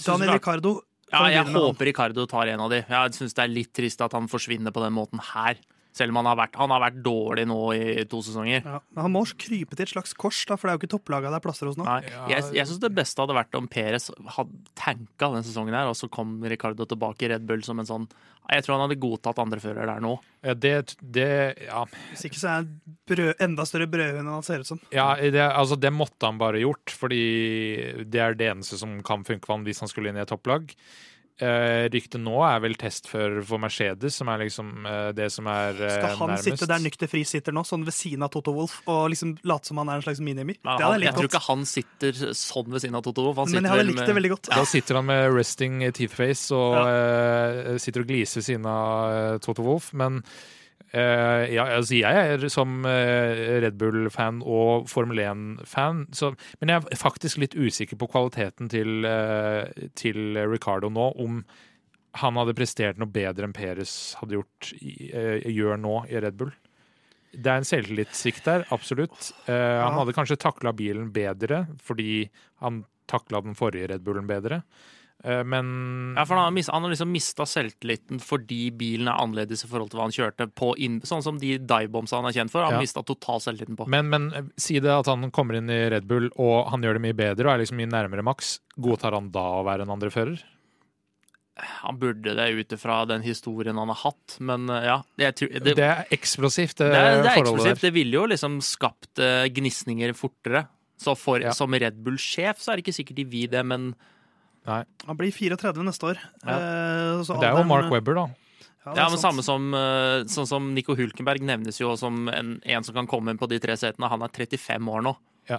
[0.05, 0.81] Daniel er- Ricardo.
[1.11, 2.85] Ja, jeg håper Ricardo tar en av de.
[2.89, 5.57] Jeg syns det er litt trist at han forsvinner på den måten her.
[5.97, 8.63] Selv om han har vært, han har vært dårlig nå i to sesonger.
[8.63, 10.93] Ja, men han må krype til et slags kors, da, for det er jo ikke
[10.95, 11.87] topplaga det er plasser hos nå.
[11.89, 15.91] Nei, jeg jeg syns det beste hadde vært om Perez hadde tanka den sesongen her,
[15.91, 18.07] og så kom Ricardo tilbake i Red Bull som en sånn
[18.51, 20.15] Jeg tror han hadde godtatt andre fører der nå.
[20.47, 21.29] Ja, det, det,
[21.67, 22.71] ja, Hvis ikke så er han
[23.11, 24.81] brød, enda større brødhund enn han ser ut som.
[24.95, 29.27] ja det, altså, det måtte han bare gjort, fordi det er det eneste som kan
[29.27, 30.71] funke for han hvis han skulle inn i et topplag.
[31.41, 35.79] Eh, Ryktet nå er vel testfører for Mercedes, som er liksom uh, det som er
[35.79, 36.49] uh, Skal han nærmest.
[36.51, 39.71] sitte der nykter fri sitter nå, sånn ved siden av Toto Wolff, og liksom late
[39.71, 40.59] som han er en slags minimi?
[40.67, 43.43] Hadde han, jeg jeg tror ikke han sitter sånn ved siden av Toto Wolff.
[43.49, 44.53] Men jeg hadde likt det veldig godt.
[44.53, 49.41] Da sitter han med resting teeth face og eh, sitter og gliser ved siden av
[49.45, 49.95] Toto Wolff.
[49.97, 50.21] Men
[50.97, 56.05] eh, ja, altså jeg er som eh, Red Bull-fan og Formel 1-fan,
[56.61, 59.67] men jeg er faktisk litt usikker på kvaliteten til, uh,
[59.99, 61.11] til Ricardo nå.
[61.23, 61.43] Om
[62.21, 66.53] han hadde prestert noe bedre enn Perez hadde gjort, eh, gjør nå i Red Bull.
[67.31, 69.29] Det er en selvtillitssvikt der, absolutt.
[69.47, 72.25] Han hadde kanskje takla bilen bedre fordi
[72.59, 72.81] han
[73.11, 74.65] takla den forrige Red Bullen bedre.
[75.23, 79.19] Eh, men Ja, for han har, mis- han har liksom mista selvtilliten fordi bilen er
[79.21, 82.33] annerledes i forhold til hva han kjørte på inn, Sånn som de divebombsa han er
[82.39, 82.65] kjent for.
[82.65, 82.81] Han Ja.
[82.81, 83.87] mista totalt selvtilliten på.
[83.87, 86.95] Men, men eh, si det at han kommer inn i Red Bull og han gjør
[86.97, 88.61] det mye bedre og er liksom mye nærmere maks.
[88.81, 90.41] Godtar han da å være en andre fører?
[91.61, 95.03] Han burde det ut ifra den historien han har hatt, men eh, ja.
[95.37, 97.75] Tror, det, Det, er eksplosivt, det, det er, det er forholdet eksplosivt.
[97.83, 97.87] der.
[97.91, 99.21] Det ville jo liksom skapt
[99.53, 100.65] gnisninger fortere.
[101.01, 101.53] Så for, Ja.
[101.57, 103.95] som Red Bull-sjef så er det ikke sikkert de vil det, men
[104.71, 104.83] Nei.
[105.09, 106.21] Han blir 34 neste år.
[106.45, 106.57] Ja.
[106.57, 108.27] Eh, Det er jo Mark Webber, da.
[108.87, 109.27] Ja, Ja, men sant.
[109.27, 113.35] samme som eh, Sånn som Nico Hulkenberg nevnes jo som en, en som kan komme
[113.35, 114.09] inn på de tre setene.
[114.09, 115.17] Han er 35 år nå.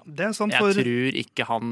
[0.07, 1.71] Det er sant, Jeg tror ikke han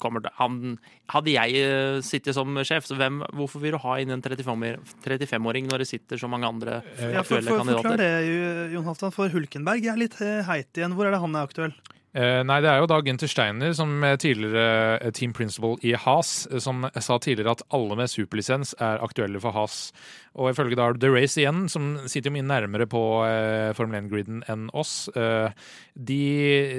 [0.00, 0.78] kommer til han,
[1.12, 4.78] Hadde jeg eh, sittet som sjef, så hvem, hvorfor vil du ha inn en 35
[5.04, 8.02] 35-åring når det sitter så mange andre ja, for, aktuelle for, Forklar kandidater?
[8.04, 10.96] det, Jon Halvdan, for Hulkenberg er litt eh, heit igjen.
[10.96, 11.74] Hvor er det han er aktuell?
[12.10, 15.92] Eh, nei, det er jo da Gunther Steiner, som er tidligere eh, team principal i
[15.94, 19.92] Has, eh, som sa tidligere at alle med superlisens er aktuelle for Has.
[20.34, 24.42] Og ifølge da The Race igjen, som sitter jo mye nærmere på eh, Formel 1-griden
[24.50, 25.54] enn oss, eh,
[25.94, 26.18] de,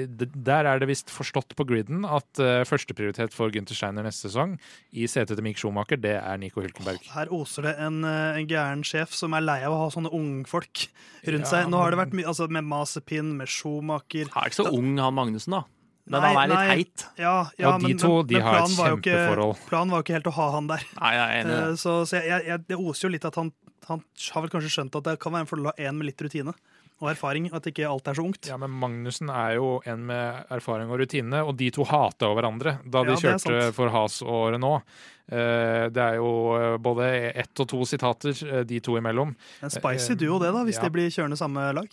[0.08, 4.56] de, der er det visst forstått på griden at førsteprioritet for Gunther Steiner neste sesong
[4.92, 7.00] i setet til Mick Schumacher, det er Nico Hulkenberg.
[7.12, 10.86] Her oser det en, en gæren sjef som er lei av å ha sånne ungfolk
[11.22, 11.68] rundt Ja, seg.
[11.70, 14.96] Nå har det vært mye altså, med Masepin, med Schumacher Han er ikke så ung,
[14.98, 15.62] han Magnussen, da.
[16.10, 16.76] Men Nei, han er litt nei.
[16.76, 17.02] heit.
[17.16, 19.60] Ja, ja, Ja, de men, to, de men har et ikke- kjempeforhold.
[19.68, 20.82] Planen var jo ikke helt å ha han der.
[21.00, 21.74] Nei, jeg er Eh.
[21.78, 23.52] Så, så jeg, jeg, jeg, det oser jo litt at han,
[23.86, 24.02] han
[24.32, 26.20] har vel kanskje skjønt at det kan være en fordel å ha en med litt
[26.26, 26.54] rutine
[27.02, 27.46] og erfaring.
[27.54, 28.46] At ikke alt er så ungt.
[28.50, 32.80] Ja, men Magnussen er jo en med erfaring og rutine, og de to hata hverandre
[32.82, 34.82] da de Ja, kjørte for Has og Renault.
[35.30, 38.34] Eh, Det er jo eh, både ett og to sitater,
[38.66, 39.36] de to imellom.
[39.62, 40.82] En spicy duo, det, da, hvis Ja.
[40.82, 41.88] de blir kjørende samme lag.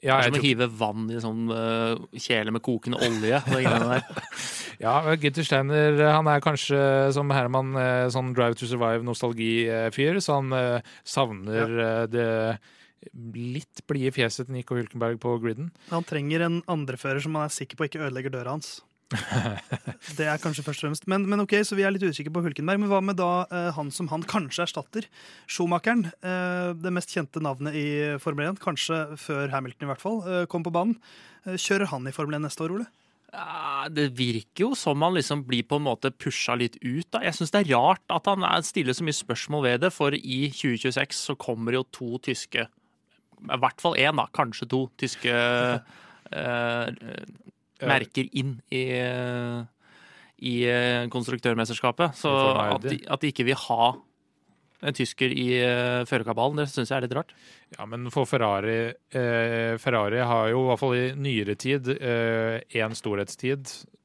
[0.00, 3.40] Ja, Det er som å hive vann i sånn uh, kjele med kokende olje.
[3.52, 4.04] Der.
[4.84, 6.80] ja, Gitter Steiner eh, han er kanskje
[7.12, 12.28] som Herman eh, sånn Drive to Survive-nostalgifyr, så han uh, savner eh, det
[13.12, 15.70] litt blide fjeset til Nico Hülkenberg på griden.
[15.92, 18.78] Han trenger en andrefører som han er sikker på ikke ødelegger døra hans.
[19.10, 21.06] Det er kanskje først og fremst.
[21.10, 22.78] Men, men ok, så vi er litt usikre på Hulkenberg.
[22.82, 25.08] Men hva med da eh, han som han kanskje erstatter?
[25.50, 27.86] Schumacheren, eh, det mest kjente navnet i
[28.22, 30.96] Formel 1, kanskje før Hamilton i hvert fall, eh, kom på banen.
[31.46, 32.88] Eh, kjører han i Formel 1 neste år, Ole?
[33.30, 37.06] Ja, det virker jo som han liksom blir på en måte pusha litt ut.
[37.14, 37.20] Da.
[37.22, 40.10] Jeg syns det er rart at han er- stiller så mye spørsmål ved det, for
[40.18, 42.66] i 2026 så kommer jo to tyske
[43.40, 44.26] I hvert fall én, da.
[44.34, 45.30] Kanskje to tyske
[46.32, 46.90] eh,
[47.88, 48.84] merker inn i,
[50.50, 52.16] i eh, konstruktørmesterskapet.
[52.18, 53.92] Så at de, at de ikke vil ha
[54.80, 57.34] en tysker i uh, førerkabalen, det syns jeg er litt rart.
[57.74, 62.96] Ja, men for Ferrari eh, Ferrari har jo i hvert fall i nyere tid én
[62.96, 63.99] storhetstid, i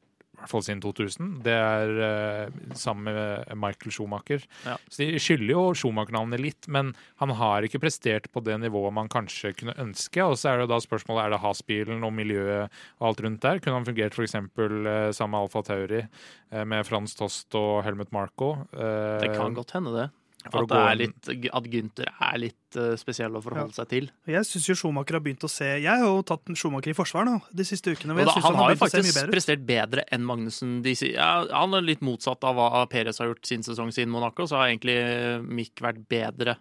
[0.46, 1.32] hvert fall siden 2000.
[1.46, 4.46] Det er eh, sammen med Michael Schumacher.
[4.66, 4.78] Ja.
[4.88, 9.10] Så de skylder jo Schumacher-navnet litt, men han har ikke prestert på det nivået man
[9.12, 10.24] kanskje kunne ønske.
[10.26, 12.70] Og så er det da spørsmålet er det Has-bilen og miljøet
[13.00, 13.60] og alt rundt der.
[13.64, 14.36] Kunne han fungert f.eks.
[14.36, 18.54] Eh, sammen med Alfa Tauri eh, med Frans Tost og Helmut Marko?
[18.74, 20.10] Eh, Det kan godt hende, det.
[20.54, 24.10] For At, det er litt, at Gunther er litt eh, spesiell å forholde seg til.
[24.30, 27.28] Jeg synes jo Schumacher har begynt å se Jeg har jo tatt Schumacher i forsvar
[27.28, 28.18] nå, de siste ukene.
[28.20, 30.78] Da, han han har jo faktisk bedre prestert bedre enn Magnussen.
[30.86, 34.48] De, ja, han er litt motsatt av hva Perez har gjort sin sesong siden Monaco.
[34.50, 34.98] Så har egentlig
[35.46, 36.58] Mick vært bedre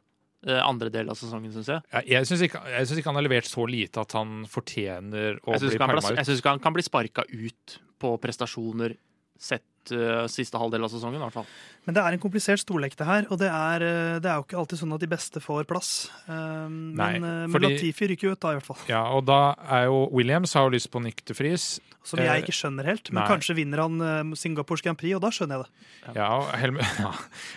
[0.46, 1.84] eh, andre del av sesongen, syns jeg.
[1.92, 5.58] Ja, jeg syns ikke, synes ikke han har levert så lite at han fortjener å
[5.58, 6.10] bli pælma ut.
[6.18, 8.96] jeg synes ikke han kan bli sparka ut på prestasjoner
[9.40, 11.46] sett eh, siste halvdel av sesongen, i hvert fall.
[11.84, 13.26] Men det er en komplisert storlek, det her.
[13.30, 16.08] Og det er, eh, det er jo ikke alltid sånn at de beste får plass.
[16.28, 18.78] Um, Nei, men, eh, fordi- Latifi ryker jo ut, da, i hvert fall.
[18.88, 21.80] Ja, og da er jo Williams har jo lyst på Nick de Vries.
[22.04, 23.10] Som jeg ikke skjønner helt.
[23.10, 23.30] Men nei.
[23.30, 26.16] kanskje vinner han uh, Singapores Grand Prix, og da skjønner jeg det.
[26.16, 27.12] Ja, og Helmut, ja.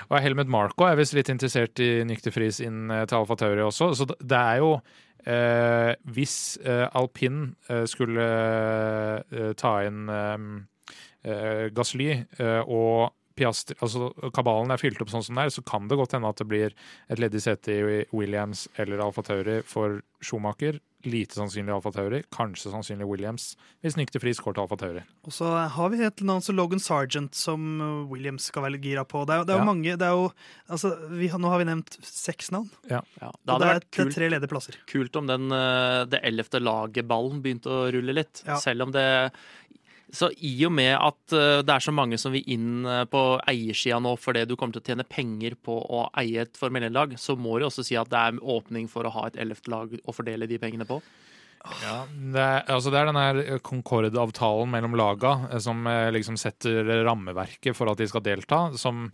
[0.09, 3.35] og Helmet Marko er visst litt interessert i Nick de Vries inn eh, til Alfa
[3.35, 3.91] Tauri også.
[3.95, 4.81] Så det- er jo
[5.27, 8.27] eh, Hvis eh, alpin eh, skulle
[9.31, 10.37] eh, ta inn eh, eh,
[11.75, 15.85] Gasly eh, og Piastri, altså kabalen er fylt opp sånn som det er, så kan
[15.85, 16.73] det godt hende at det blir
[17.05, 20.79] et ledig sete i Williams eller Alfa Tauri for Schumacher.
[21.05, 23.51] Lite sannsynlig Alfa Tauri, kanskje sannsynlig Williams,
[23.85, 25.03] hvis de Vries går til Alfa Tauri.
[25.29, 27.61] Og så har vi et navn som Logan Sargent, som
[28.09, 29.21] Williams skal være gira på.
[29.29, 30.31] Det er, det er jo mange det er jo,
[30.73, 32.71] altså, vi, Nå har vi nevnt seks navn.
[32.89, 34.81] Ja, det Og hadde det er, vært kult, tre ledige plasser.
[34.89, 38.41] kult om den, eh, det ellevte laget-ballen begynte å rulle litt.
[38.49, 38.57] Ja.
[38.65, 39.05] Selv om det
[40.13, 43.21] Så i og med at eh, det er så mange som vil inn eh, på
[43.51, 47.17] eiersida nå fordi du kommer til å tjene penger på å eie et Formel 1-lag,
[47.19, 49.97] så må du også si at det er åpning for å ha et ellevte lag
[50.03, 51.01] å fordele de pengene på.
[51.81, 56.39] Ja, det er, altså det er den her Concorde-avtalen mellom laga eh, som eh, liksom
[56.39, 59.09] setter rammeverket for at de skal delta, som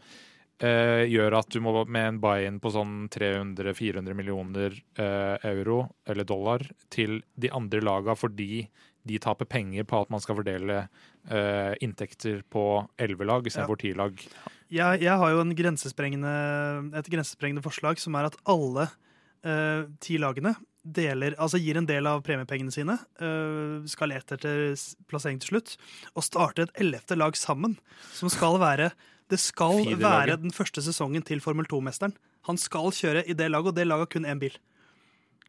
[0.62, 6.28] eh, gjør at du må med en buy-in på sånn 300-400 millioner eh, euro eller
[6.28, 8.68] dollar til de andre laga fordi
[9.04, 12.66] de taper penger på at man skal fordele uh, inntekter på
[13.02, 14.20] elleve lag istedenfor ti lag.
[14.74, 16.36] Jeg, jeg har jo en grensesprengende,
[16.98, 18.88] et grensesprengende forslag som er at alle
[19.46, 24.74] eh, ti lagene deler, altså gir en del av premiepengene sine, uh, skal lete etter
[25.08, 25.76] plassering til slutt,
[26.12, 27.78] og starte et ellevte lag sammen,
[28.12, 28.92] som skal være
[29.32, 32.12] Det skal være den første sesongen til Formel 2-mesteren.
[32.46, 34.58] Han skal kjøre i det laget, og det laget har kun én bil.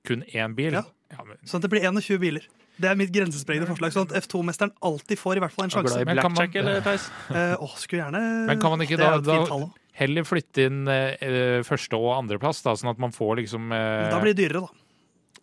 [0.07, 0.79] Kun én bil.
[0.79, 0.85] Ja.
[1.11, 2.47] Ja, men, Sånn at det blir 21 biler.
[2.81, 6.05] Det er mitt grensesprengende forslag, sånn at F2-mesteren alltid får i hvert fall en sjanse.
[6.05, 6.57] Men kan man-?
[6.59, 11.61] Eh, åh, skulle gjerne Men kan man ikke da, da heller flytte inn eh, eh,
[11.63, 14.81] første- og andreplass, da, sånn at man får liksom eh, Da blir det dyrere, da.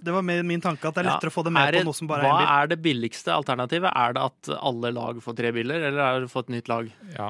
[0.01, 1.15] Det var min, min tanke at det er Ja.
[1.15, 2.51] lettere å få det med Er det- på noe som bare er Hva en bil.
[2.57, 3.91] er det billigste alternativet?
[3.95, 6.67] Er det at alle lag får tre biler, eller er det å få et nytt
[6.67, 6.91] lag?
[7.15, 7.29] Ja.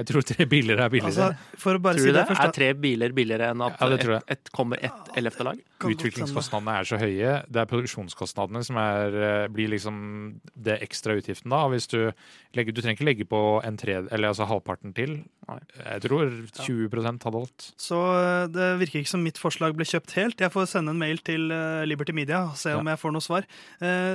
[0.00, 1.28] Jeg tror tre biler er billigere.
[1.30, 2.26] Altså, for å bare Tror si det det?
[2.30, 4.22] først, Er tre biler billigere enn at Ja, det tror jeg.
[4.26, 5.60] et, et kommer ett ellevte lag?
[5.80, 7.34] Utviklingskostnadene er så høye.
[7.48, 11.62] Det er produksjonskostnadene som er, eh, blir liksom det ekstra utgiften da.
[11.72, 11.98] Hvis du,
[12.56, 15.18] legger, du trenger ikke legge på en tredje, eller altså halvparten til.
[15.50, 16.30] Jeg tror
[16.62, 17.68] 20% hadde holdt.
[17.80, 20.40] Så eh, det virker ikke som mitt forslag ble kjøpt helt.
[20.40, 23.24] Jeg får sende en mail til eh, Liberty Media og se om jeg får noe
[23.24, 23.48] svar.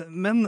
[0.09, 0.45] Men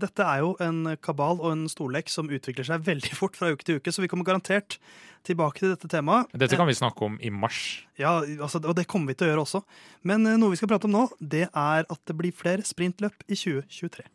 [0.00, 3.66] dette er jo en kabal og en storlek som utvikler seg veldig fort fra uke
[3.66, 4.79] til uke, så vi kommer garantert
[5.26, 6.30] tilbake til dette temaet.
[6.32, 7.84] Dette kan vi snakke om i mars.
[8.00, 9.62] Ja, altså, og det kommer vi til å gjøre også.
[10.08, 13.26] Men eh, noe vi skal prate om nå, det er at det blir flere sprintløp
[13.28, 14.08] i 2023.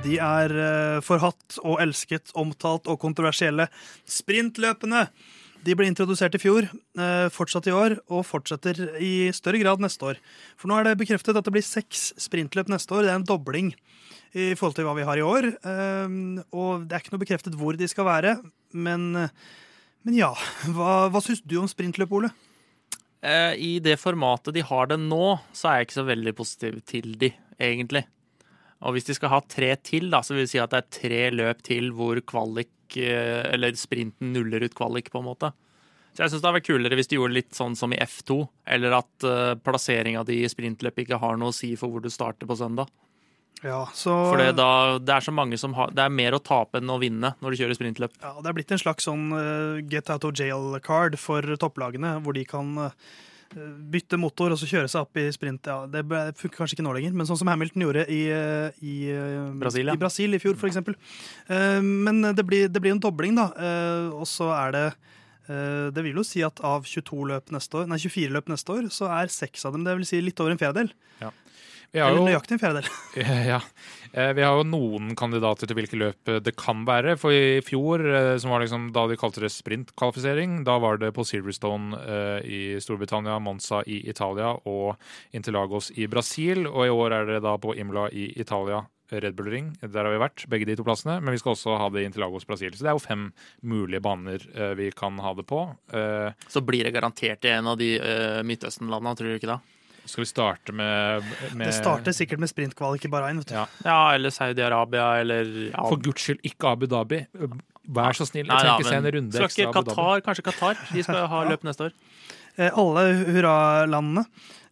[0.00, 3.68] De er eh, forhatt og elsket, omtalt og kontroversielle
[4.08, 5.08] sprintløpene.
[5.60, 6.64] De ble introdusert i fjor,
[6.96, 10.20] eh, fortsatt i år, og fortsetter i større grad neste år.
[10.56, 13.04] For nå er det bekreftet at det blir seks sprintløp neste år.
[13.04, 13.74] Det er en dobling
[14.32, 15.50] i forhold til hva vi har i år.
[15.60, 18.38] Eh, Og det er ikke noe bekreftet hvor de skal være,
[18.72, 19.12] men,
[20.04, 20.32] men ja.
[20.72, 22.32] Hva, hva syns du om sprintløp, Ole?
[23.20, 26.80] Eh, I det formatet de har det nå, så er jeg ikke så veldig positiv
[26.88, 28.06] til de, egentlig.
[28.80, 30.92] Og hvis de skal ha tre til, da, så vil det si at det er
[30.96, 35.52] tre løp til hvor kvalik, eh, eller sprinten nuller ut kvalik, på en måte.
[36.10, 38.40] Så jeg syns det hadde vært kulere hvis de gjorde litt sånn som i F2,
[38.74, 42.10] eller at uh, plasseringa di i sprintløp ikke har noe å si for hvor du
[42.10, 42.90] starter på søndag.
[43.62, 46.78] Ja, så For det, det er så mange som har Det er mer å tape
[46.80, 48.14] enn å vinne når du kjører sprintløp.
[48.22, 52.36] Ja, det er blitt en slags sånn eh, get out of jail-card for topplagene, hvor
[52.36, 52.72] de kan
[53.54, 55.66] bytte motor og så kjøre seg opp i sprint.
[55.66, 56.04] Ja, det
[56.38, 59.86] funker kanskje ikke nå lenger, men sånn som Hamilton gjorde i, eh, i, eh, Brasil,
[59.86, 59.94] ja.
[59.94, 60.94] i Brasil i fjor, eksempel.
[61.48, 63.50] Eh, Men det blir, det blir en dobling, da.
[64.14, 64.94] Og så er det
[65.50, 68.84] Det vil jo si at av 22 løp neste år, nei 24 løp neste år,
[68.86, 70.92] så er seks av dem det vil si litt over en fjerdedel.
[71.90, 72.90] Vi har Eller jo, nøyaktig en fjerdedel.
[73.52, 73.60] ja,
[74.12, 77.14] Eh, vi har jo noen kandidater til hvilke løp det kan være.
[77.20, 81.12] For i fjor, eh, som var liksom da de kalte det sprintkvalifisering, da var det
[81.14, 84.96] på Silverstone eh, i Storbritannia, Monza i Italia og
[85.32, 86.66] Interlagos i Brasil.
[86.66, 88.86] Og i år er det da på Imla i Italia.
[89.10, 91.16] Red Bull Ring, der har vi vært, begge de to plassene.
[91.18, 92.70] Men vi skal også ha det i Interlagos Brasil.
[92.70, 93.24] Så det er jo fem
[93.66, 94.44] mulige baner
[94.78, 95.64] vi kan ha det på.
[95.90, 99.58] Eh, Så blir det garantert i en av de uh, Midtøsten-landene, tror du ikke det?
[100.10, 103.40] Skal vi starte med, med Det starter sikkert med sprintkvalik i Bahrain.
[103.40, 103.56] vet du.
[103.56, 103.66] Ja.
[103.86, 105.84] Ja, eller Saudi-Arabia, eller ja.
[105.86, 107.24] For guds skyld, ikke Abu Dhabi.
[107.90, 108.46] Vær så snill.
[108.46, 109.96] Jeg Nei, trenger ja, ikke se en runde Skal ekstra Abu Dhabi.
[109.96, 110.80] Qatar, kanskje Qatar?
[110.92, 111.94] De skal ha løp neste år.
[112.56, 114.26] Eh, alle hurralandene.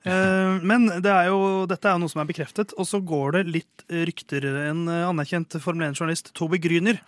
[0.06, 2.74] Eh, Men det er jo, dette er jo noe som er bekreftet.
[2.78, 4.46] Og så går det litt rykter.
[4.68, 7.00] En eh, anerkjent Formel 1-journalist, Toby Gryner,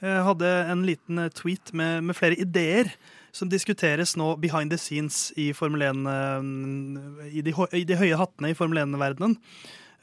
[0.00, 2.94] eh, hadde en liten tweet med, med flere ideer
[3.32, 8.52] som diskuteres nå behind the scenes i 1, eh, i de, i de høye hattene
[8.52, 9.38] i Formel 1-verdenen.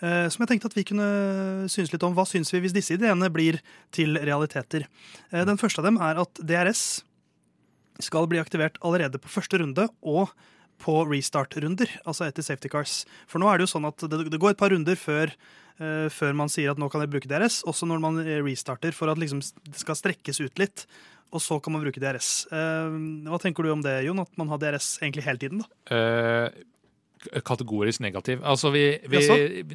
[0.02, 2.16] eh, Som jeg tenkte at vi kunne synes litt om.
[2.18, 3.62] Hva syns vi hvis disse ideene blir
[3.94, 4.88] til realiteter?
[5.32, 7.04] Eh, Den første av dem er at DRS
[8.02, 10.34] skal bli aktivert allerede på første runde og
[10.80, 13.06] på restart-runder, altså etter safety cars.
[13.28, 15.28] For nå er det jo sånn at det, går et par runder før,
[16.08, 19.20] før man sier at nå kan jeg bruke DRS, også når man restarter, for at
[19.20, 20.86] liksom det skal strekkes ut litt.
[21.30, 22.48] Og så kan man bruke DRS.
[22.54, 22.98] Eh,
[23.30, 24.24] hva tenker du om det, Jon?
[24.24, 25.64] At man har DRS egentlig hele tiden?
[25.64, 25.96] da?
[25.96, 26.66] Eh,
[27.46, 28.40] kategorisk negativ.
[28.48, 29.22] Altså, vi, vi,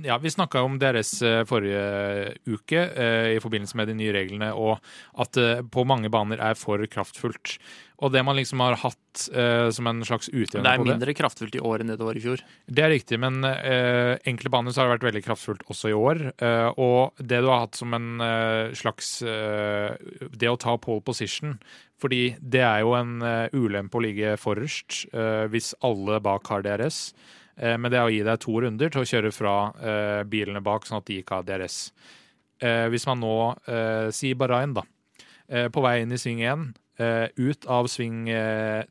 [0.04, 4.52] ja, vi snakka om DRS eh, forrige uke eh, i forbindelse med de nye reglene,
[4.54, 4.78] og
[5.20, 7.58] at det på mange baner er for kraftfullt.
[8.02, 11.16] Og det man liksom har hatt eh, som en slags Det Det er mindre det
[11.16, 12.42] kraftfullt i år enn det det var i fjor.
[12.66, 16.24] Det er riktig, men eh, enkle baner så har vært veldig kraftfullt også i år.
[16.42, 18.10] Eh, og det du har hatt som en
[18.74, 21.54] slags Det å ta pole position,
[22.00, 23.22] fordi det er jo en
[23.54, 27.12] ulempe å ligge forrest eh, hvis alle bak har DRS.
[27.56, 30.62] Eh, men det er å gi deg to runder til å kjøre fra eh, bilene
[30.64, 31.78] bak, sånn at de ikke har DRS.
[32.64, 33.36] Eh, hvis man nå
[33.70, 34.84] eh, sier Bahrain, da,
[35.48, 38.28] eh, på vei inn i sving 1, eh, ut av sving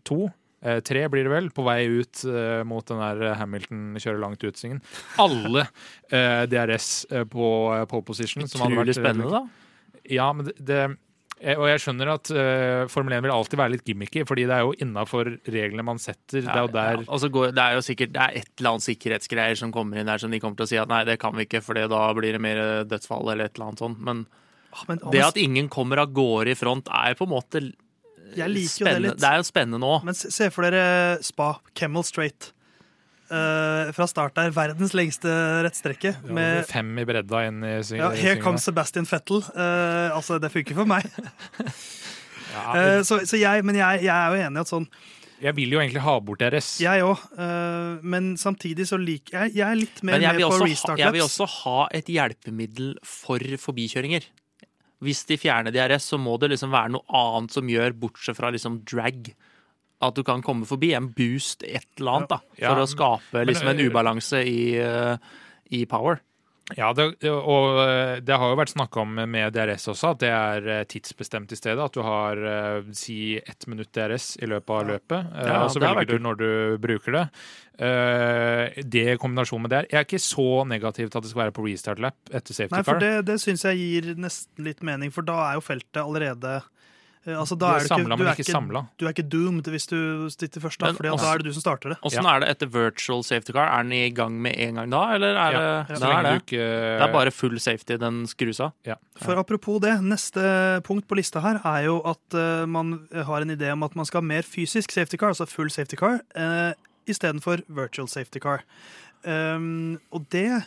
[0.04, 0.18] 2
[0.64, 4.44] Eh, tre blir det vel, på vei ut eh, mot den der Hamilton kjører langt
[4.48, 4.80] ut-svingen.
[5.20, 5.66] Alle
[6.08, 8.46] eh, DRS eh, på eh, pole position.
[8.48, 9.98] Utrolig spennende, da.
[10.08, 10.80] Ja, men det, det
[11.42, 14.56] eh, og jeg skjønner at eh, Formel 1 vil alltid være litt gimmicky, fordi det
[14.56, 16.46] er jo innafor reglene man setter.
[16.46, 18.72] det er jo der Ja, og går, det er jo sikkert det er et eller
[18.72, 21.20] annet sikkerhetsgreier som kommer inn der som de kommer til å si at nei, det
[21.20, 24.00] kan vi ikke, for da blir det mer dødsfall eller et eller annet sånt.
[24.00, 24.24] Men
[24.74, 27.60] Ah, men, det at ingen kommer av gårde i front, er på en måte
[28.38, 29.22] jeg liker jo det litt.
[29.22, 29.94] Det er jo spennende nå.
[30.08, 32.52] Men se se for dere Spa, Camel Straight.
[33.34, 34.52] Uh, fra start der.
[34.54, 35.32] Verdens lengste
[35.66, 36.12] rettstrekke.
[36.14, 39.42] ja, Med fem i bredda inn i sving- Ja, here comes Sebastian Fettel.
[39.56, 41.08] Uh, altså, det funker for meg.
[42.54, 44.84] Ja, uh, så, så jeg, men jeg, jeg er jo enig i at sånn
[45.42, 46.68] Jeg vil jo egentlig ha bort deres.
[46.84, 47.24] Jeg òg,
[48.06, 51.16] men samtidig så liker jeg Jeg er litt mer med på også ha, restart jeg
[51.16, 54.28] vil også ha et hjelpemiddel for forbikjøringer.
[55.04, 58.52] Hvis de fjerner DRS, så må det liksom være noe annet som gjør, bortsett fra
[58.54, 59.32] liksom drag,
[60.04, 60.94] at du kan komme forbi.
[60.98, 62.40] En boost, et eller annet, da.
[62.60, 62.74] Ja.
[62.74, 65.34] For å skape liksom en øh, ubalanse i, eh,
[65.76, 66.22] i power.
[66.72, 70.30] Ja, det, og eh, det har jo vært snakka om med DRS også, at det
[70.32, 71.84] er eh, tidsbestemt i stedet.
[71.84, 75.84] At du har eh, si ett minutt DRS i løpet av løpet, Ja, og så
[75.84, 76.50] velger du når du
[76.84, 77.26] bruker det.
[77.74, 81.54] Det i kombinasjon med det Jeg er ikke så negativ til at det skal være
[81.56, 83.02] på restart lap etter safety Nei, for car.
[83.02, 86.60] det, det syns jeg gir nesten litt mening, for da er jo feltet allerede
[87.26, 88.82] Altså, Du er er du samla, du men er ikke ikke, samla.
[89.00, 89.98] du er ikke doomed hvis du
[90.30, 91.98] sitter først, da, Men for da er det du som starter det.
[92.04, 93.70] Åssen er det etter virtual safety car?
[93.70, 96.10] Er den i gang med en gang da, eller er det Så det?
[96.10, 96.42] Er lenge det.
[96.44, 98.74] ikke det er bare full safety den skrus av?
[98.86, 98.96] ja.
[99.24, 103.52] For apropos det, neste punkt på lista her er jo at uh, man har en
[103.56, 106.74] idé om at man skal ha mer fysisk safety car, altså full safety car, uh,
[107.08, 108.64] istedenfor virtual safety car.
[109.24, 110.64] Um, og det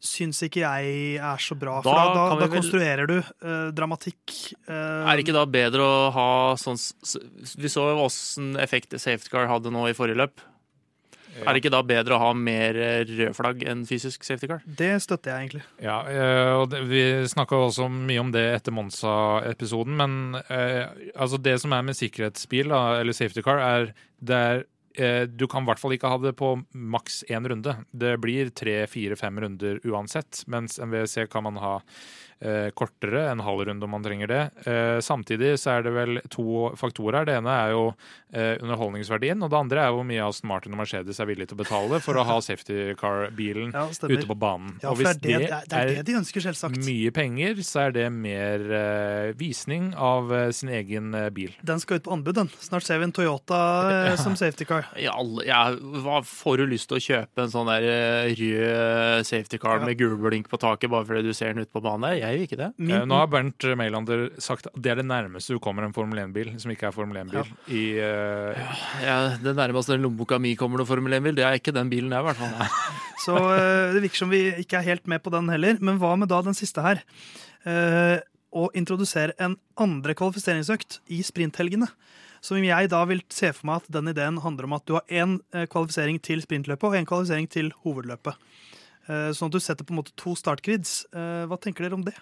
[0.00, 3.70] syns ikke jeg er så bra, for Da da, da, da vel- konstruerer du eh,
[3.74, 4.52] dramatikk.
[4.68, 4.74] eh,
[5.10, 6.28] Er det ikke da bedre å ha
[6.60, 6.76] sånn
[7.56, 10.40] Vi så jo åssen effekt safety car hadde nå i forrige løp.
[11.36, 14.62] Er det ikke da bedre å ha mer eh, rød flagg enn fysisk safety car?
[14.64, 15.64] Det støtter jeg egentlig.
[15.84, 21.36] Ja, eh, og det, vi snakka også mye om det etter Monsa-episoden, men eh, altså
[21.42, 23.92] det som er med sikkerhetsbil, da, eller safety car, er
[24.24, 24.64] det er
[25.28, 27.74] du kan i hvert fall ikke ha det på maks én runde.
[27.92, 30.44] Det blir tre, fire, fem runder uansett.
[30.46, 32.35] Mens en WC kan man ha eh,
[32.76, 34.40] kortere, en halv runde om man trenger det.
[34.68, 37.24] Eh, samtidig så er det vel to faktorer.
[37.24, 37.84] Det ene er jo
[38.32, 41.56] eh, underholdningsverdien, og det andre er hvor mye Aston Martin og Mercedes er villig til
[41.56, 44.76] å betale for å ha safety car-bilen Ja, ute på banen.
[44.82, 46.76] Ja, og hvis det er det, det, er, det er det de ønsker, selvsagt.
[46.84, 51.56] mye penger, så er det mer eh, visning av eh, sin egen eh, bil.
[51.66, 52.52] Den skal ut på anbud, den.
[52.60, 53.62] Snart ser vi en Toyota
[54.12, 54.90] eh, som safety car.
[55.06, 55.16] Ja,
[55.46, 55.62] ja,
[56.02, 59.86] hva får du lyst til å kjøpe en sånn der eh, rød safety car Ja.
[59.86, 62.25] med gulblink på taket bare fordi du ser den ute på banen der?
[62.26, 62.68] Jeg gjør ikke det.
[62.78, 65.94] Min, Eh, nå har Bernt Mailander sagt at det er det nærmeste du kommer en
[65.96, 67.50] Formel 1-bil som ikke er Formel 1-bil.
[67.70, 68.76] i Uh...
[69.02, 72.12] Ja, det nærmeste den lommeboka mi kommer noe Formel 1-bil, det er ikke den bilen
[72.12, 72.78] jeg, i hvert fall.
[73.24, 75.78] Så uh, det virker som vi ikke er helt med på den heller.
[75.80, 77.02] Men hva med da den siste her?
[77.66, 78.18] Uh,
[78.56, 81.88] å introdusere en andre kvalifiseringsøkt i sprinthelgene.
[82.44, 85.08] Som jeg da vil se for meg at den ideen handler om at du har
[85.10, 85.38] én
[85.72, 88.36] kvalifisering til sprintløpet og én kvalifisering til hovedløpet.
[89.08, 91.04] Eh, Sånn at du setter på en måte to startgrids.
[91.14, 92.14] Eh, Hva tenker dere om det?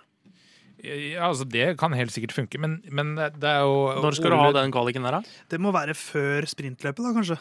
[0.85, 4.37] ja, altså Det kan helt sikkert funke, men, men det er jo Når skal du
[4.37, 5.23] ha den kvaliken der, da?
[5.49, 7.39] Det må være før sprintløpet, da, kanskje.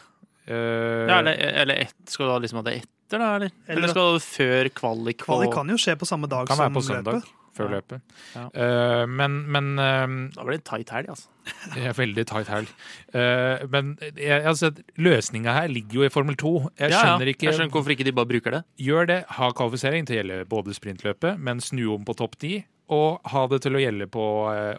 [0.48, 3.34] Uh, Ja, eller, eller et, skal du ha liksom ha det etter, da?
[3.36, 5.18] Eller, Eller- eller skal du før kvalik?
[5.26, 7.18] Kvalik kan jo skje på samme dag kan som være på søndag.
[7.20, 7.40] løpet.
[7.54, 7.76] Før Ja.
[7.78, 8.02] løpet.
[8.34, 8.44] Ja.
[8.50, 11.28] Uh, men men uh, Da blir det tight helg, altså.
[11.74, 12.70] Det er veldig tight helg.
[13.14, 13.94] Uh, men
[14.42, 16.54] altså, løsninga her ligger jo i Formel 2.
[16.80, 18.62] Jeg skjønner ikke Jeg skjønner hvorfor ikke de bare bruker det.
[18.82, 19.18] Gjør det.
[19.38, 22.64] Ha kvalifisering til å gjelde både sprintløpet, men snu om på topp 10.
[22.94, 24.22] Og ha det til å gjelde på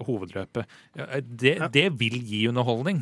[0.06, 0.68] hovedløpet.
[1.26, 3.00] Det, det vil gi underholdning.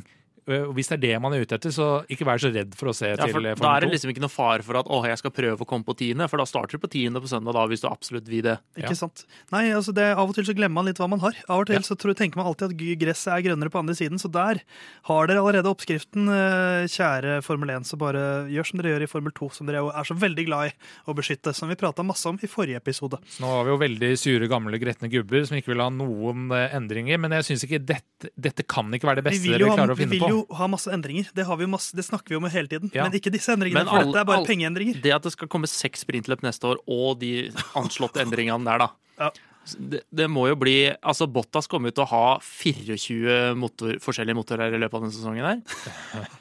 [0.47, 2.73] Eh, og hvis det er det man er ute etter, så ikke vær så redd
[2.75, 4.75] for å se Ja, til for eh, da er det liksom ikke noe fare for
[4.81, 7.21] at å, jeg skal prøve å komme på tiende, for da starter du på tiende
[7.23, 8.57] på søndag da, hvis du absolutt vil det.
[8.75, 8.99] Ikke Ja.
[8.99, 9.25] sant?
[9.51, 11.33] Nei, altså det, Av og til så glemmer man litt hva man har.
[11.47, 11.81] Av og til Ja.
[11.81, 14.19] så tror, tenker man alltid at gresset er grønnere på andre siden.
[14.19, 14.61] Så der
[15.05, 17.83] har dere allerede oppskriften, eh, kjære Formel 1.
[17.87, 20.45] Så bare gjør som dere gjør i Formel 2, som dere jo er så veldig
[20.45, 20.73] glad i
[21.07, 21.53] å beskytte.
[21.55, 23.17] Som vi prata masse om i forrige episode.
[23.29, 26.49] Så nå har vi jo veldig sure, gamle, gretne gubber som ikke vil ha noen
[26.51, 27.19] endringer.
[27.19, 29.97] Men jeg syns ikke dette, dette kan ikke være det beste dere ha, klarer å
[29.97, 31.29] vi finne vil jo ha masse endringer.
[31.38, 32.91] Det, har vi masse, det snakker vi om hele tiden.
[32.93, 33.05] Ja.
[33.07, 33.86] Men ikke disse endringene.
[33.86, 34.99] Men for dette er bare all, pengeendringer.
[35.05, 37.34] Det at det skal komme seks sprintløp neste år, og de
[37.79, 38.93] anslåtte endringene der, da.
[39.21, 39.31] Ja.
[39.79, 44.36] Det, det må jo bli Altså, Bottas kommer jo til å ha 24 motor, forskjellige
[44.36, 45.61] motorer i løpet av denne sesongen her.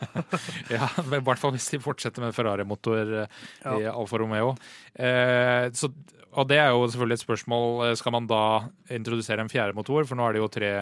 [0.75, 3.21] Ja, I hvert fall hvis de fortsetter med Ferrari-motor i
[3.63, 3.77] Ja.
[3.79, 4.57] i Alfa Romeo.
[4.95, 5.93] Eh, så,
[6.35, 7.69] og det er jo selvfølgelig et spørsmål.
[7.91, 8.43] eh, Skal man da
[8.91, 10.03] introdusere en fjerde motor?
[10.09, 10.73] For nå er det jo tre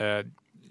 [0.00, 0.22] eh,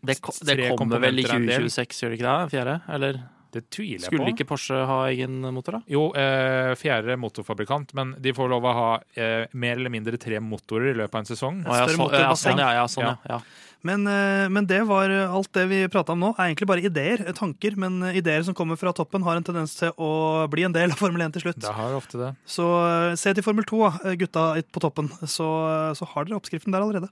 [0.06, 1.70] Det, ko- det kommer vel i komponenter er en del.
[1.70, 2.50] 2026, gjør det ikke det?
[2.56, 2.78] Fjerde?
[2.96, 3.20] Eller
[3.52, 4.34] Det tviler jeg skulle på.
[4.36, 5.82] ikke Porsche ha egen motor, da?
[5.90, 10.38] Jo, eh, fjerde motorfabrikant, men de får lov å ha eh, mer eller mindre tre
[10.40, 11.64] motorer i løpet av en sesong.
[11.66, 13.16] Å, ja, så, ja, sånn, ja, ja, sånn, Ja.
[13.26, 13.40] ja.
[13.40, 13.66] ja.
[13.82, 17.22] Men, eh, men det var alt det vi prata om nå, er egentlig bare ideer,
[17.26, 17.78] eh, tanker.
[17.80, 20.92] Men eh, ideer som kommer fra toppen, har en tendens til å bli en del
[20.92, 21.62] av Formel 1 til slutt.
[21.64, 22.34] Det har ofte det.
[22.46, 23.80] Så eh, se til Formel 2,
[24.20, 25.08] gutta på toppen.
[25.24, 27.08] Så, eh, så har dere oppskriften der allerede.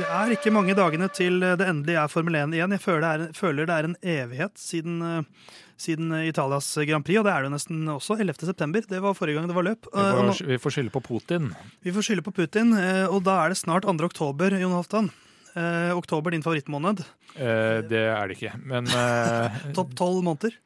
[0.00, 2.72] Det er ikke mange dagene til det endelig er Formel 1 igjen.
[2.72, 7.18] Jeg føler det er, føler det er en evighet siden, eh, siden Italias Grand Prix,
[7.20, 8.16] og det er det nesten også.
[8.16, 8.46] 11.
[8.48, 8.86] september.
[8.88, 9.90] Det var forrige gang det var løp.
[9.92, 11.50] Vi får, nå- vi får skylde på Putin.
[11.84, 13.92] vi får skylde på Putin, eh, og da er det snart 2.
[14.08, 15.10] oktober, Jon Halvdan.
[15.54, 17.04] Eh, oktober, din favorittmåned.
[17.36, 18.56] Eh, det er det ikke.
[18.64, 20.56] Men eh, Topp tolv måneder.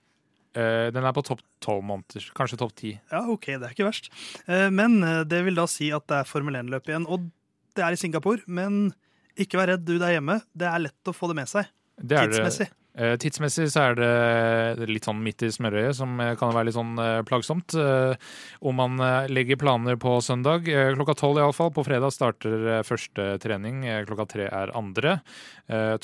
[0.54, 2.30] eh, den er på topp tolv måneder.
[2.38, 2.94] Kanskje topp ti.
[3.10, 4.10] Ja, ok, det er ikke verst.
[4.46, 7.08] Eh, men eh, det vil da si at det er Formel 1-løp igjen.
[7.10, 7.26] Og
[7.74, 8.92] det er i Singapore, men
[9.40, 10.40] ikke vær redd, du der hjemme.
[10.54, 11.70] Det er lett å få det med seg.
[11.98, 12.68] Det er det.
[12.94, 13.66] Tidsmessig.
[13.66, 16.94] Eh, så er det litt sånn midt i smørøyet, som eh, kan være litt sånn
[17.02, 17.74] eh, plagsomt.
[18.64, 20.68] Om man legger planer på søndag.
[20.96, 21.72] Klokka tolv iallfall.
[21.74, 23.82] På fredag starter første trening.
[24.06, 25.18] Klokka tre er andre.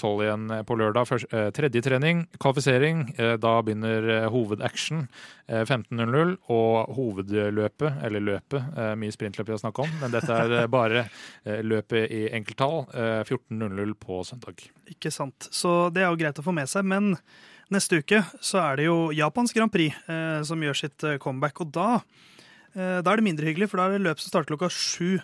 [0.00, 1.10] Tolv igjen på lørdag.
[1.56, 2.24] Tredje trening.
[2.40, 3.06] Kvalifisering.
[3.40, 5.06] Da begynner hovedaction.
[5.50, 6.36] Eh, 15.00.
[6.54, 11.06] Og hovedløpet, eller løpet, mye sprintløp vi har snakka om, men dette er bare
[11.66, 12.84] løpet i enkelttall.
[12.94, 14.70] Eh, 14.00 på søndag.
[14.90, 15.48] Ikke sant.
[15.54, 16.84] Så det er jo greit å få med seg.
[16.84, 17.14] Men
[17.70, 21.60] neste uke så er det jo Japans Grand Prix eh, som gjør sitt eh, comeback.
[21.62, 22.00] Og da,
[22.74, 25.20] eh, da er det mindre hyggelig, for da er det løp som starter klokka sju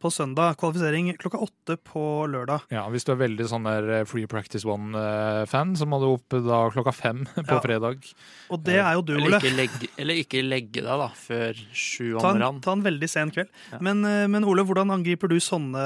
[0.00, 0.54] på søndag.
[0.56, 2.00] Kvalifisering klokka åtte på
[2.32, 2.62] lørdag.
[2.72, 6.38] Ja, Hvis du er veldig sånn der eh, Free Practice One-fan, så må du opp
[6.40, 7.60] da klokka fem på Ja.
[7.60, 8.00] fredag.
[8.48, 9.36] Og det er jo du, Ole.
[10.00, 12.62] eller ikke legge deg da, før sju om morgenen.
[12.64, 13.52] ta en veldig sen kveld.
[13.74, 13.82] Ja.
[13.84, 15.84] Men, eh, men Ole, hvordan angriper du sånne,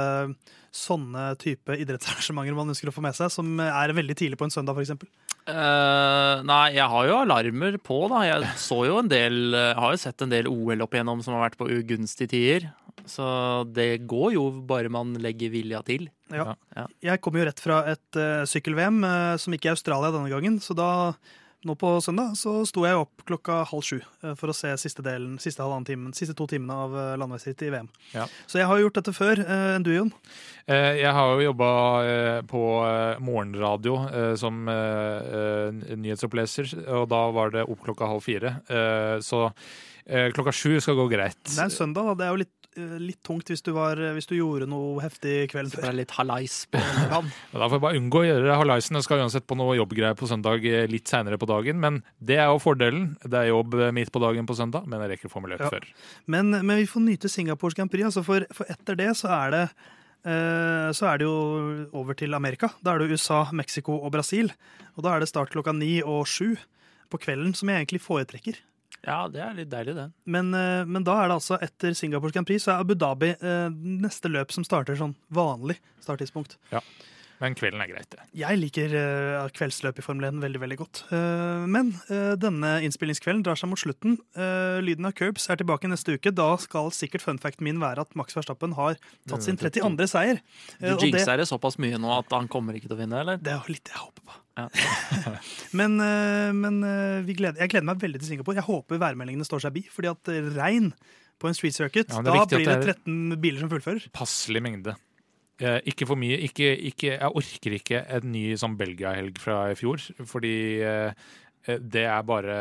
[0.75, 4.55] sånne type idrettsarrangementer man ønsker å få med seg, som er veldig tidlig på en
[4.55, 5.07] søndag, f.eks.?
[5.45, 8.22] Uh, nei, jeg har jo alarmer på, da.
[8.27, 11.37] Jeg så jo en del Jeg Har jo sett en del OL opp igjennom som
[11.37, 12.70] har vært på ugunstige tider.
[13.05, 13.27] Så
[13.77, 16.09] det går jo bare man legger vilja til.
[16.33, 16.55] Ja.
[16.77, 16.87] Ja.
[17.05, 20.57] Jeg kommer jo rett fra et uh, sykkel-VM, uh, som ikke er Australia denne gangen.
[20.64, 20.89] Så da,
[21.69, 25.03] nå på søndag, så sto jeg opp klokka halv sju eh, for å se siste
[25.05, 27.89] delen, siste halvannen timen, siste to timene av landeveisrittet landeveisritt i VM.
[28.15, 28.27] Ja.
[28.47, 30.12] Så jeg har jo gjort dette før eh, enn du, Jon.
[30.67, 31.71] Eh, Jeg har jo jobba
[32.49, 38.23] på eh, morgenradio eh, som eh, eh, nyhetsoppleser, og da var det opp klokka halv
[38.25, 38.57] fire.
[38.69, 39.47] Eh, Så
[40.07, 41.41] eh, klokka sju skal gå greit.
[41.49, 42.15] Det er en søndag, da.
[42.21, 45.49] Det er jo litt, eh, litt tungt hvis du, var, hvis du gjorde noe heftig
[45.53, 45.91] kvelden Så det før.
[45.93, 47.33] er litt halais på morgenen.
[47.55, 48.99] Da får jeg bare unngå å gjøre halaisen.
[48.99, 51.81] Jeg skal uansett på noe jobbgreier på søndag eh, litt seinere på dagen.
[51.83, 53.12] Men det er jo fordelen.
[53.22, 55.57] Det er jobb eh, midt på dagen på søndag, men jeg rekker å få meg
[55.59, 55.70] 1 Ja.
[55.77, 55.89] før.
[56.27, 59.55] Men, men vi får nyte Singapores Grand Prix, altså for, for etter det så er
[59.55, 59.62] det
[60.27, 61.37] eh, så er det jo
[61.95, 62.72] over til Amerika.
[62.83, 64.51] Da er det USA, Mexico og Brasil.
[64.97, 66.55] Og da er det start klokka ni og sju
[67.12, 68.57] på kvelden, som jeg egentlig foretrekker.
[69.07, 70.07] Ja, det er litt deilig, det.
[70.27, 73.35] Men, eh, men da er det altså etter Singapore Grand Prix så er Abu Dhabi
[73.37, 73.69] eh,
[74.05, 76.57] neste løp som starter sånn vanlig starttidspunkt.
[76.73, 76.81] Ja.
[77.43, 78.23] Men kvelden er greit, det.
[78.39, 81.01] Jeg liker eh, kveldsløp i Formel 1 veldig veldig godt.
[81.13, 84.15] Eh, men eh, denne innspillingskvelden drar seg mot slutten.
[84.39, 86.33] Eh, lyden av Curbs er tilbake neste uke.
[86.33, 88.97] Da skal sikkert funfacten min være at Max Verstappen har
[89.29, 90.07] tatt sin 32.
[90.15, 90.41] seier.
[90.79, 93.43] Du Eh, jinxer det såpass mye nå at han kommer ikke til å vinne, eller?
[93.43, 94.41] det er jo litt jeg håper på.
[94.55, 94.69] Ja.
[95.79, 98.59] men eh, men eh, vi gleder, jeg gleder meg veldig til Singapore.
[98.61, 100.93] Jeg håper værmeldingene står seg bi, fordi at eh, regn
[101.43, 104.07] på en street circuit, Ja, er da blir det det 13 biler som fullfører.
[104.15, 104.95] Passelig mengde.
[105.63, 106.39] Eh, ikke for mye.
[106.47, 111.27] Ikke, ikke, jeg orker ikke en ny sånn Belgia-helg fra i fjor, fordi eh,
[111.79, 112.57] det er bare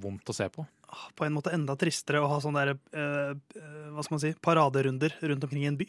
[0.00, 0.64] vondt å se på.
[0.94, 3.60] Ah, På en måte enda tristere å ha sånne der, eh,
[3.94, 5.88] hva skal man si, paraderunder rundt omkring i en by.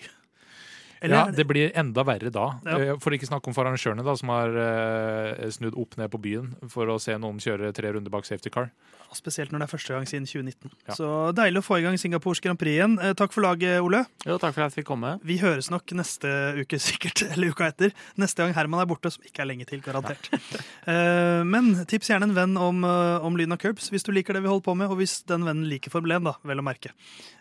[1.06, 2.48] Eller Ja, det- blir enda verre da.
[2.66, 2.78] Ja.
[2.94, 6.20] Eh, For ikke snakke om for arrangørene, da, som har uh, snudd opp ned på
[6.22, 8.72] byen for å se noen kjøre tre runder bak safety car.
[9.16, 10.72] Spesielt når det er første gang siden 2019.
[10.90, 10.96] Ja.
[10.98, 12.98] Så deilig å få i gang Singapores Grand Prix igjen.
[13.00, 14.02] Eh, Takk for laget, Ole.
[14.26, 15.14] Jo, takk for at jeg fikk komme.
[15.24, 16.28] Vi høres nok neste
[16.60, 17.24] uke, sikkert.
[17.32, 17.94] Eller uka etter.
[18.20, 20.28] Neste gang Herman er borte, som ikke er lenge til, garantert.
[20.86, 24.34] Eh, Men tips gjerne en venn om, eh, om lyden av curbs, hvis du liker
[24.38, 26.66] det vi holder på med, og hvis den vennen liker Formel 1, da, vel å
[26.66, 26.92] merke.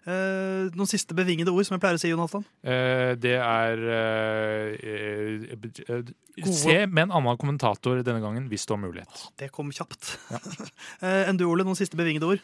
[0.08, 2.44] Eh, Noen siste bevingede ord, som jeg pleier å si, Jonathan?
[2.64, 3.53] Eh, Det er
[3.94, 6.12] eh, uh, eh,
[6.50, 9.26] Se med en annen kommentator denne gangen, hvis du har mulighet.
[9.40, 10.16] Det kom kjapt.
[10.32, 10.40] Ja.
[11.28, 12.42] Enn du, Ole, noen siste bevingede ord?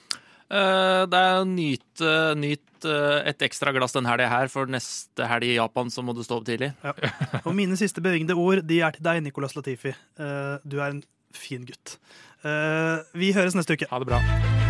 [0.51, 5.29] Uh, det er nyt, uh, nyt uh, et ekstra glass den helga her, for neste
[5.31, 6.73] helg i Japan så må du stå opp tidlig.
[7.45, 9.95] Og mine siste bevingede ord de er til deg, Nicolas Latifi.
[9.95, 11.05] Eh, Du er en
[11.35, 11.99] fin gutt.
[12.43, 13.91] Eh, Vi høres neste uke.
[13.91, 14.70] Ha det bra.